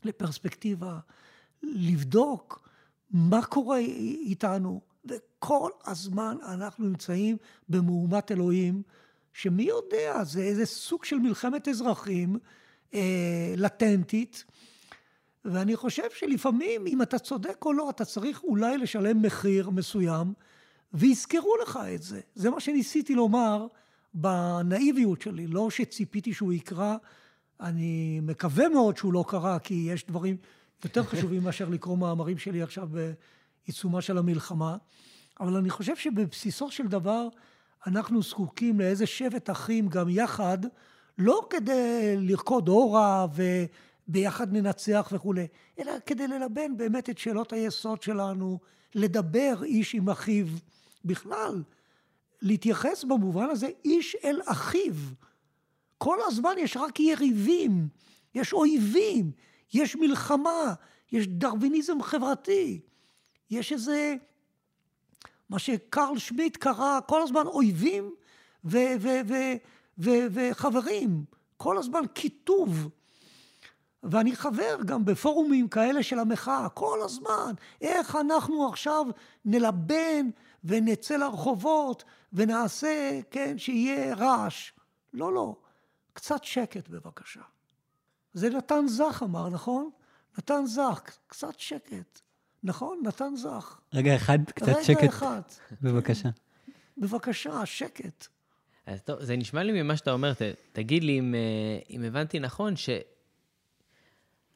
[0.05, 0.99] לפרספקטיבה,
[1.63, 2.69] לבדוק
[3.11, 4.81] מה קורה איתנו?
[5.05, 7.37] וכל הזמן אנחנו נמצאים
[7.69, 8.81] במהומת אלוהים,
[9.33, 12.39] שמי יודע, זה איזה סוג של מלחמת אזרחים
[12.93, 14.43] אה, לטנטית.
[15.45, 20.33] ואני חושב שלפעמים, אם אתה צודק או לא, אתה צריך אולי לשלם מחיר מסוים,
[20.93, 22.21] ויזכרו לך את זה.
[22.35, 23.67] זה מה שניסיתי לומר
[24.13, 26.95] בנאיביות שלי, לא שציפיתי שהוא יקרא,
[27.61, 30.37] אני מקווה מאוד שהוא לא קרא, כי יש דברים
[30.83, 32.89] יותר חשובים מאשר לקרוא מאמרים שלי עכשיו
[33.67, 34.77] בעיצומה של המלחמה.
[35.39, 37.27] אבל אני חושב שבבסיסו של דבר
[37.87, 40.57] אנחנו זקוקים לאיזה שבט אחים גם יחד,
[41.17, 43.27] לא כדי לרקוד הורה
[44.07, 45.47] וביחד ננצח וכולי,
[45.79, 48.59] אלא כדי ללבן באמת את שאלות היסוד שלנו,
[48.95, 50.47] לדבר איש עם אחיו
[51.05, 51.63] בכלל,
[52.41, 54.93] להתייחס במובן הזה איש אל אחיו.
[55.97, 57.87] כל הזמן יש רק יריבים,
[58.35, 59.31] יש אויבים,
[59.73, 60.73] יש מלחמה,
[61.11, 62.79] יש דרוויניזם חברתי,
[63.49, 64.15] יש איזה,
[65.49, 68.15] מה שקרל שמיט קרא כל הזמן אויבים
[69.97, 71.23] וחברים,
[71.57, 72.89] כל הזמן קיטוב.
[74.03, 79.05] ואני חבר גם בפורומים כאלה של המחאה, כל הזמן, איך אנחנו עכשיו
[79.45, 80.29] נלבן
[80.63, 84.71] ונצא לרחובות ונעשה, כן, שיהיה רעש.
[85.13, 85.55] לא, לא,
[86.15, 87.41] קצת שקט בבקשה.
[88.33, 89.89] זה נתן זך אמר, נכון?
[90.37, 92.21] נתן זך, קצת שקט.
[92.63, 93.01] נכון?
[93.03, 93.79] נתן זך.
[93.93, 94.97] רגע אחד, קצת רגע שקט.
[94.99, 95.41] רגע אחד.
[95.81, 96.29] בבקשה.
[96.97, 98.27] בבקשה, שקט.
[98.85, 100.41] אז טוב, זה נשמע לי ממה שאתה אומר, ת,
[100.71, 102.73] תגיד לי אם, אה, אם הבנתי נכון,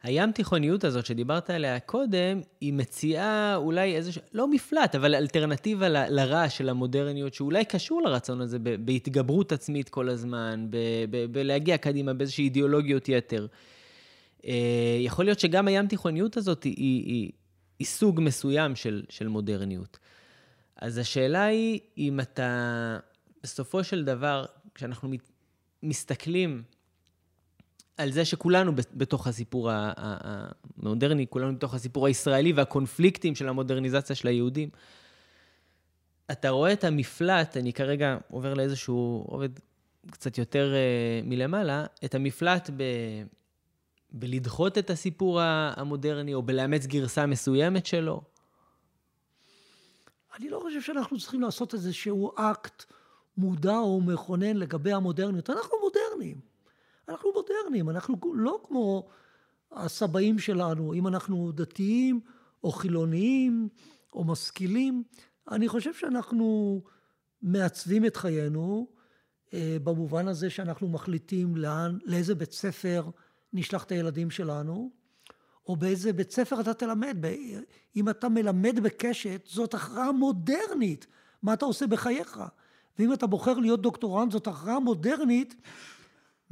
[0.04, 6.10] שהים תיכוניות הזאת שדיברת עליה קודם, היא מציעה אולי איזשהו, לא מפלט, אבל אלטרנטיבה ל-
[6.10, 10.68] לרעש של המודרניות, שאולי קשור לרצון הזה בהתגברות עצמית כל הזמן,
[11.32, 13.48] בלהגיע קדימה באיזושהי אידיאולוגיות יתר.
[14.46, 17.32] אה, יכול להיות שגם הים תיכוניות הזאת היא, היא, היא,
[17.80, 19.98] היא סוג מסוים של, של מודרניות.
[20.76, 22.98] אז השאלה היא, אם אתה,
[23.44, 24.46] בסופו של דבר,
[24.76, 25.10] כשאנחנו
[25.84, 26.64] מסתכלים
[28.00, 34.70] על זה שכולנו בתוך הסיפור המודרני, כולנו בתוך הסיפור הישראלי והקונפליקטים של המודרניזציה של היהודים,
[36.32, 39.50] אתה רואה את המפלט, אני כרגע עובר לאיזשהו עובד
[40.12, 42.84] קצת יותר uh, מלמעלה, את המפלט ב...
[44.12, 48.22] בלדחות את הסיפור המודרני, או בלאמץ גרסה מסוימת שלו.
[50.40, 52.86] אני לא חושב שאנחנו צריכים לעשות איזשהו אקט
[53.38, 55.50] מודע או מכונן לגבי המודרניות.
[55.50, 56.38] אנחנו מודרניים.
[57.10, 59.10] אנחנו מודרניים, אנחנו לא כמו
[59.72, 62.20] הסבאים שלנו, אם אנחנו דתיים
[62.64, 63.70] או חילוניים
[64.14, 65.04] או משכילים.
[65.52, 66.82] אני חושב שאנחנו
[67.42, 68.88] מעצבים את חיינו
[69.54, 73.10] אה, במובן הזה שאנחנו מחליטים לאן, לאיזה בית ספר
[73.54, 74.92] נשלח את הילדים שלנו,
[75.68, 77.18] או באיזה בית ספר אתה תלמד.
[77.96, 81.08] אם אתה מלמד בקשת, זאת הכרעה מודרנית,
[81.44, 82.40] מה אתה עושה בחייך.
[83.00, 85.56] ואם אתה בוחר להיות דוקטורנט, זאת הכרעה מודרנית,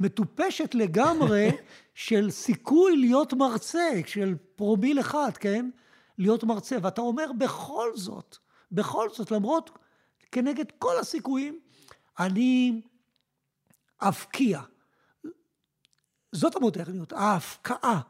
[0.00, 1.50] מטופשת לגמרי,
[1.94, 5.70] של סיכוי להיות מרצה, של פרומיל אחד, כן?
[6.18, 6.76] להיות מרצה.
[6.82, 8.36] ואתה אומר, בכל זאת,
[8.72, 9.70] בכל זאת, למרות,
[10.32, 11.60] כנגד כל הסיכויים,
[12.18, 12.80] אני
[14.00, 14.60] אבקיע.
[16.32, 18.00] זאת המודרניות, ההפקעה,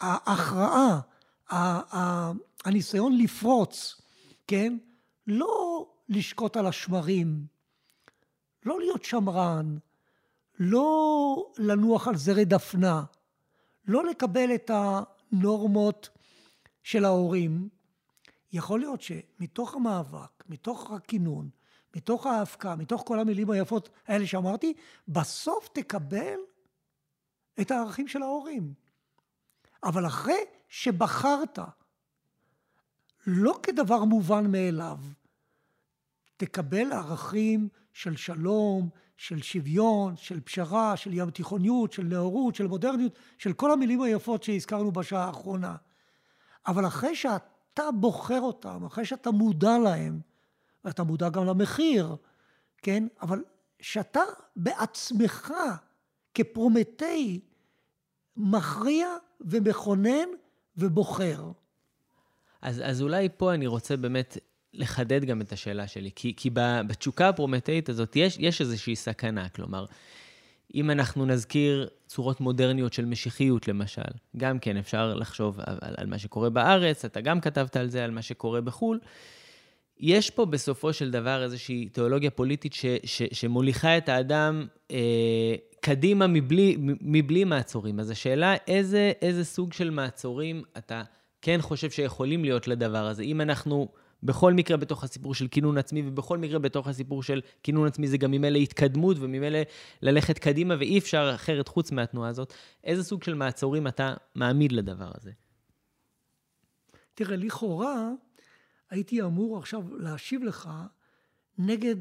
[0.00, 1.00] ההכרעה,
[2.64, 4.00] הניסיון לפרוץ,
[4.46, 4.78] כן?
[5.26, 7.46] לא לשקוט על השמרים,
[8.64, 9.76] לא להיות שמרן,
[10.58, 13.04] לא לנוח על זרי דפנה,
[13.86, 16.08] לא לקבל את הנורמות
[16.82, 17.68] של ההורים.
[18.52, 21.48] יכול להיות שמתוך המאבק, מתוך הכינון,
[21.96, 24.74] מתוך ההפקעה, מתוך כל המילים היפות האלה שאמרתי,
[25.08, 26.38] בסוף תקבל
[27.60, 28.74] את הערכים של ההורים.
[29.82, 31.58] אבל אחרי שבחרת,
[33.26, 34.98] לא כדבר מובן מאליו,
[36.36, 43.12] תקבל ערכים של שלום, של שוויון, של פשרה, של ים תיכוניות, של נאורות, של מודרניות,
[43.38, 45.76] של כל המילים היפות שהזכרנו בשעה האחרונה.
[46.66, 50.20] אבל אחרי שאתה בוחר אותם, אחרי שאתה מודע להם,
[50.84, 52.16] ואתה מודע גם למחיר,
[52.82, 53.06] כן?
[53.22, 53.44] אבל
[53.80, 54.20] שאתה
[54.56, 55.54] בעצמך,
[56.34, 57.40] כפרומטאי,
[58.36, 59.08] מכריע
[59.40, 60.28] ומכונן
[60.76, 61.50] ובוחר.
[62.62, 64.38] אז, אז אולי פה אני רוצה באמת
[64.76, 66.50] לחדד גם את השאלה שלי, כי, כי
[66.86, 69.84] בתשוקה הפרומטאית הזאת יש, יש איזושהי סכנה, כלומר,
[70.74, 74.02] אם אנחנו נזכיר צורות מודרניות של משיחיות, למשל,
[74.36, 78.04] גם כן אפשר לחשוב על, על, על מה שקורה בארץ, אתה גם כתבת על זה,
[78.04, 78.98] על מה שקורה בחו"ל.
[80.00, 86.26] יש פה בסופו של דבר איזושהי תיאולוגיה פוליטית ש, ש, שמוליכה את האדם אה, קדימה
[86.26, 88.00] מבלי, מבלי מעצורים.
[88.00, 91.02] אז השאלה, איזה, איזה סוג של מעצורים אתה
[91.42, 93.22] כן חושב שיכולים להיות לדבר הזה.
[93.22, 93.88] אם אנחנו
[94.26, 98.18] בכל מקרה בתוך הסיפור של כינון עצמי, ובכל מקרה בתוך הסיפור של כינון עצמי זה
[98.18, 99.58] גם ממילא התקדמות, וממילא
[100.02, 102.54] ללכת קדימה, ואי אפשר אחרת חוץ מהתנועה הזאת,
[102.84, 105.30] איזה סוג של מעצורים אתה מעמיד לדבר הזה?
[107.14, 108.10] תראה, לכאורה
[108.90, 110.68] הייתי אמור עכשיו להשיב לך
[111.58, 111.96] נגד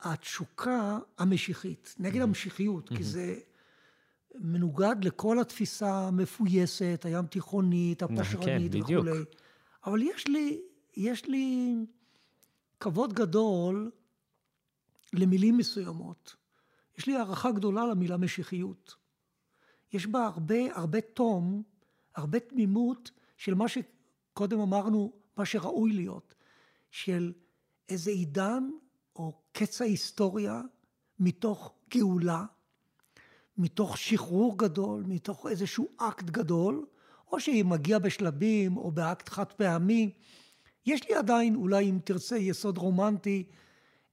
[0.00, 3.34] התשוקה המשיחית, נגד המשיחיות, כי זה
[4.34, 9.04] מנוגד לכל התפיסה המפויסת, הים תיכונית, הפשרנית כן, בדיוק.
[9.06, 9.24] וכולי.
[9.86, 10.60] אבל יש לי,
[10.98, 11.74] יש לי
[12.80, 13.90] כבוד גדול
[15.12, 16.36] למילים מסוימות.
[16.98, 18.94] יש לי הערכה גדולה למילה משיחיות.
[19.92, 21.62] יש בה הרבה, הרבה תום,
[22.14, 26.34] הרבה תמימות של מה שקודם אמרנו, מה שראוי להיות,
[26.90, 27.32] של
[27.88, 28.70] איזה עידן
[29.16, 30.62] או קץ ההיסטוריה
[31.18, 32.44] מתוך גאולה,
[33.58, 36.86] מתוך שחרור גדול, מתוך איזשהו אקט גדול,
[37.32, 40.14] או שהיא מגיעה בשלבים או באקט חד פעמי.
[40.88, 43.44] יש לי עדיין, אולי אם תרצה, יסוד רומנטי,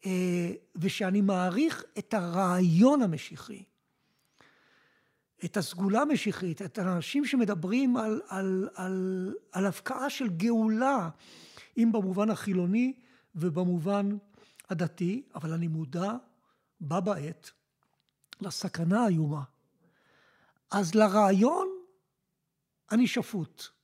[0.06, 3.64] אה, ושאני מעריך את הרעיון המשיחי,
[5.46, 11.10] את הסגולה המשיחית, את האנשים שמדברים על, על, על, על הפקעה של גאולה,
[11.78, 12.94] אם במובן החילוני
[13.36, 14.18] ובמובן
[14.70, 16.12] הדתי, אבל אני מודע
[16.82, 17.52] בה בעת
[18.42, 19.44] לסכנה האיומה.
[20.72, 21.68] אז לרעיון
[22.92, 23.75] אני שפוט.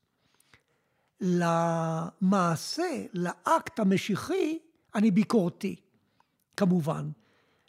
[1.22, 4.60] למעשה, לאקט המשיחי,
[4.96, 5.76] אני ביקורתי,
[6.58, 7.10] כמובן.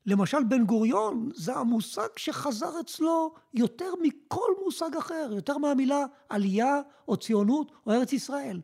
[0.07, 7.17] למשל, בן גוריון זה המושג שחזר אצלו יותר מכל מושג אחר, יותר מהמילה עלייה או
[7.17, 8.61] ציונות או ארץ ישראל.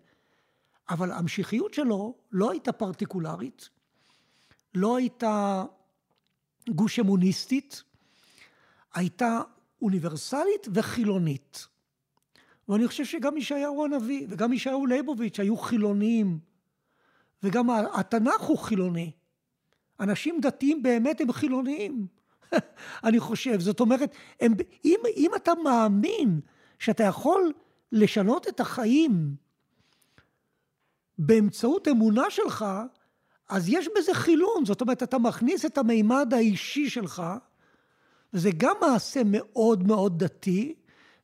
[0.91, 3.68] אבל המשיחיות שלו לא הייתה פרטיקולרית,
[4.74, 5.64] לא הייתה
[6.68, 7.82] גוש אמוניסטית,
[8.95, 9.41] הייתה
[9.82, 11.66] אוניברסלית וחילונית.
[12.69, 16.39] ואני חושב שגם ישעיהו הנביא וגם ישעיהו ליבוביץ' היו חילוניים,
[17.43, 19.11] וגם התנ"ך הוא חילוני.
[20.01, 22.07] אנשים דתיים באמת הם חילוניים,
[23.05, 23.61] אני חושב.
[23.61, 24.53] זאת אומרת, הם,
[24.85, 26.41] אם, אם אתה מאמין
[26.79, 27.53] שאתה יכול
[27.93, 29.35] לשנות את החיים
[31.19, 32.64] באמצעות אמונה שלך,
[33.49, 34.64] אז יש בזה חילון.
[34.64, 37.23] זאת אומרת, אתה מכניס את המימד האישי שלך,
[38.35, 40.75] וזה גם מעשה מאוד מאוד דתי,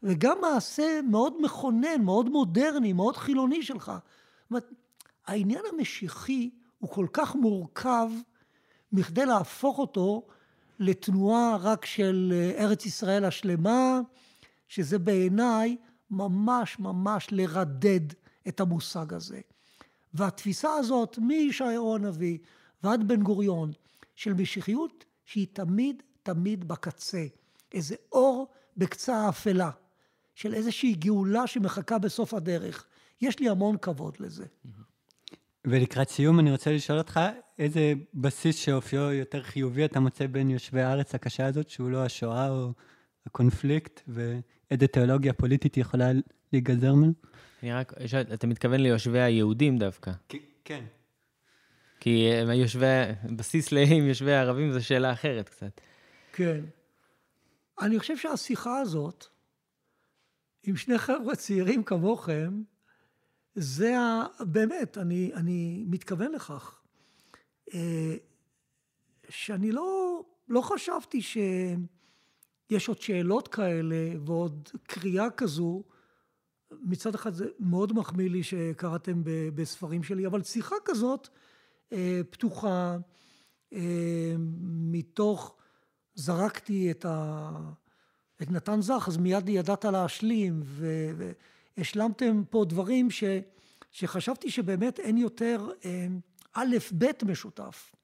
[0.05, 3.87] וגם מעשה מאוד מכונן, מאוד מודרני, מאוד חילוני שלך.
[3.87, 4.73] זאת אומרת,
[5.27, 8.11] העניין המשיחי הוא כל כך מורכב
[8.93, 10.27] מכדי להפוך אותו
[10.79, 14.01] לתנועה רק של אה, ארץ ישראל השלמה,
[14.69, 15.77] שזה בעיניי
[16.11, 18.13] ממש ממש לרדד
[18.49, 19.41] את המושג הזה.
[20.15, 22.39] והתפיסה הזאת, מישעיהו הנביא
[22.83, 23.73] ועד בן גוריון,
[24.15, 27.27] של משיחיות שהיא תמיד תמיד בקצה.
[27.73, 29.71] איזה אור בקצה האפלה,
[30.35, 32.87] של איזושהי גאולה שמחכה בסוף הדרך.
[33.21, 34.45] יש לי המון כבוד לזה.
[35.65, 37.21] ולקראת סיום אני רוצה לשאול אותך,
[37.59, 42.51] איזה בסיס שאופיו יותר חיובי אתה מוצא בין יושבי הארץ הקשה הזאת, שהוא לא השואה
[42.51, 42.73] או
[43.27, 46.11] הקונפליקט, ואיזה תיאולוגיה פוליטית יכולה
[46.53, 47.13] להיגזר ממנו?
[47.63, 47.93] אני רק,
[48.35, 50.13] אתה מתכוון ליושבי היהודים דווקא.
[50.65, 50.85] כן.
[52.01, 52.87] כי יושבי,
[53.37, 55.81] בסיס עם יושבי הערבים זו שאלה אחרת קצת.
[56.33, 56.61] כן.
[57.81, 59.27] אני חושב שהשיחה הזאת,
[60.67, 62.63] עם שני חבר'ה צעירים כמוכם,
[63.55, 64.27] זה ה...
[64.41, 66.81] באמת, אני, אני מתכוון לכך.
[67.75, 68.17] אה,
[69.29, 75.83] שאני לא, לא חשבתי שיש עוד שאלות כאלה ועוד קריאה כזו.
[76.71, 79.23] מצד אחד זה מאוד מחמיא לי שקראתם
[79.55, 81.29] בספרים שלי, אבל שיחה כזאת
[81.93, 82.97] אה, פתוחה,
[83.73, 84.35] אה,
[84.91, 85.57] מתוך,
[86.15, 87.51] זרקתי את, ה,
[88.43, 90.63] את נתן זך, אז מיד ידעת להשלים,
[91.77, 93.25] והשלמתם פה דברים ש,
[93.91, 95.69] שחשבתי שבאמת אין יותר
[96.55, 97.95] א', ב' משותף.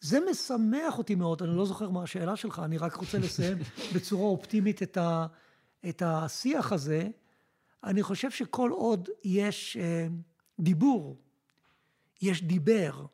[0.00, 3.58] זה משמח אותי מאוד, אני לא זוכר מה השאלה שלך, אני רק רוצה לסיים
[3.94, 5.26] בצורה אופטימית את, ה,
[5.88, 7.08] את השיח הזה.
[7.84, 10.06] אני חושב שכל עוד יש אה,
[10.60, 11.16] דיבור,
[12.22, 13.06] יש דיבר,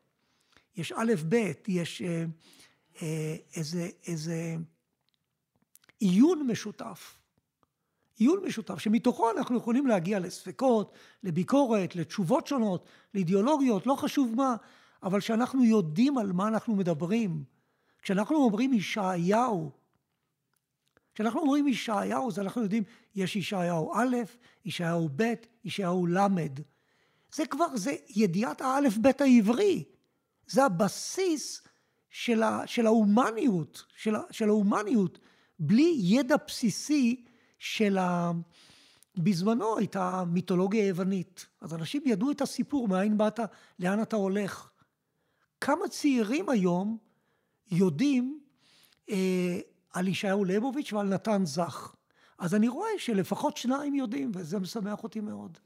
[0.75, 2.25] יש א', ב', יש אה,
[3.01, 4.55] אה, איזה, איזה
[6.01, 7.17] עיון משותף,
[8.17, 10.93] עיון משותף, שמתוכו אנחנו יכולים להגיע לספקות,
[11.23, 14.55] לביקורת, לתשובות שונות, לאידיאולוגיות, לא חשוב מה,
[15.03, 17.43] אבל שאנחנו יודעים על מה אנחנו מדברים.
[18.01, 19.71] כשאנחנו אומרים ישעיהו,
[21.13, 22.83] כשאנחנו אומרים ישעיהו, אז אנחנו יודעים,
[23.15, 24.15] יש ישעיהו א',
[24.65, 25.33] ישעיהו ב',
[25.63, 26.27] ישעיהו ל'.
[27.33, 29.83] זה כבר, זה ידיעת האלף בית העברי.
[30.47, 31.61] זה הבסיס
[32.09, 35.19] של, ה, של ההומניות, של, ה, של ההומניות.
[35.63, 37.23] בלי ידע בסיסי
[37.59, 38.31] של, ה,
[39.17, 41.45] בזמנו הייתה מיתולוגיה יוונית.
[41.61, 43.39] אז אנשים ידעו את הסיפור, מאין באת,
[43.79, 44.69] לאן אתה הולך.
[45.61, 46.97] כמה צעירים היום
[47.71, 48.39] יודעים
[49.09, 49.59] אה,
[49.93, 51.95] על ישעיהו ליבוביץ' ועל נתן זך.
[52.39, 55.57] אז אני רואה שלפחות שניים יודעים, וזה משמח אותי מאוד.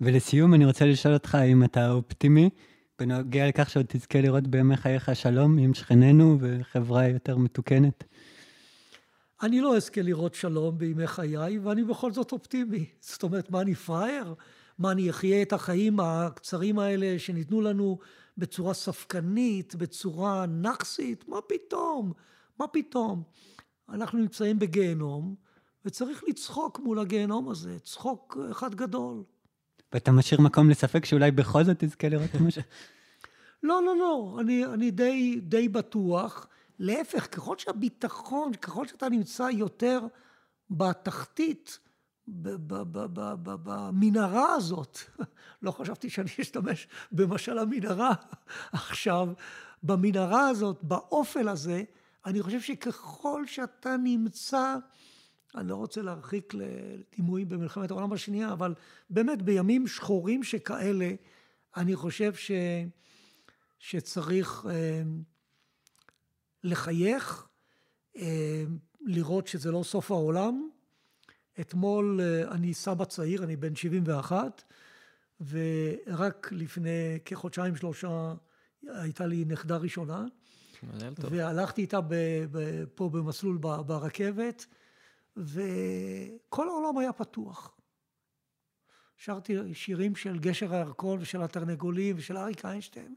[0.00, 2.50] ולסיום, אני רוצה לשאול אותך אם אתה אופטימי
[2.98, 8.04] בנוגע לכך שעוד תזכה לראות בימי חייך שלום עם שכנינו וחברה יותר מתוקנת.
[9.42, 12.84] אני לא אזכה לראות שלום בימי חיי, ואני בכל זאת אופטימי.
[13.00, 14.34] זאת אומרת, מה אני פראייר?
[14.78, 17.98] מה אני אחיה את החיים הקצרים האלה שניתנו לנו
[18.38, 21.28] בצורה ספקנית, בצורה נאחסית?
[21.28, 22.12] מה פתאום?
[22.58, 23.22] מה פתאום?
[23.88, 25.34] אנחנו נמצאים בגיהנום,
[25.84, 29.22] וצריך לצחוק מול הגיהנום הזה, צחוק אחד גדול.
[29.92, 32.62] ואתה משאיר מקום לספק שאולי בכל זאת תזכה לראות משהו?
[33.62, 36.46] לא, לא, לא, אני, אני די, די בטוח.
[36.80, 40.00] להפך, ככל שהביטחון, ככל שאתה נמצא יותר
[40.70, 41.78] בתחתית,
[43.64, 44.98] במנהרה הזאת,
[45.62, 48.12] לא חשבתי שאני אשתמש במשל המנהרה
[48.72, 49.28] עכשיו,
[49.82, 51.82] במנהרה הזאת, באופל הזה,
[52.26, 54.76] אני חושב שככל שאתה נמצא,
[55.54, 58.74] אני לא רוצה להרחיק לדימויים במלחמת העולם השנייה, אבל
[59.10, 61.10] באמת בימים שחורים שכאלה,
[61.76, 62.50] אני חושב ש,
[63.78, 65.02] שצריך אה,
[66.64, 67.48] לחייך,
[68.16, 68.64] אה,
[69.00, 70.70] לראות שזה לא סוף העולם.
[71.60, 74.62] אתמול אה, אני סבא צעיר, אני בן 71,
[75.48, 78.34] ורק לפני כחודשיים שלושה
[78.82, 80.24] הייתה לי נכדה ראשונה.
[81.18, 82.14] והלכתי איתה ב,
[82.50, 84.66] ב, פה במסלול ב, ברכבת,
[85.36, 87.76] וכל העולם היה פתוח.
[89.16, 93.14] שרתי שירים של גשר הירקון ושל התרנגולים ושל אריק איינשטיין.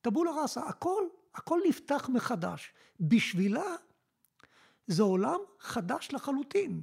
[0.00, 1.02] טבולה ראסה, הכל,
[1.38, 2.72] הכל נפתח מחדש.
[3.00, 3.74] בשבילה
[4.86, 6.82] זה עולם חדש לחלוטין.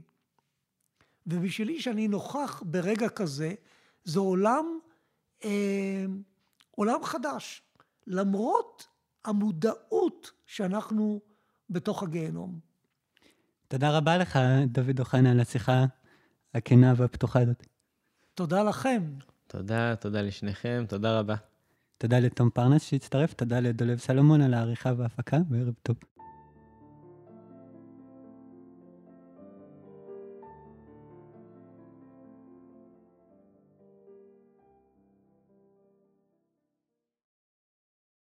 [1.27, 3.53] ובשבילי שאני נוכח ברגע כזה,
[4.03, 4.79] זה עולם,
[5.43, 6.05] אה,
[6.71, 7.61] עולם חדש.
[8.07, 8.87] למרות
[9.25, 11.21] המודעות שאנחנו
[11.69, 12.59] בתוך הגיהנום.
[13.67, 15.85] תודה רבה לך, דוד אוחנה, על השיחה
[16.53, 17.67] הכנה והפתוחה הזאת.
[18.33, 19.03] תודה לכם.
[19.47, 21.35] תודה, תודה לשניכם, תודה רבה.
[21.97, 26.14] תודה לתום פרנס שהצטרף, תודה לדולב סלומון על העריכה וההפקה, וערב טוב.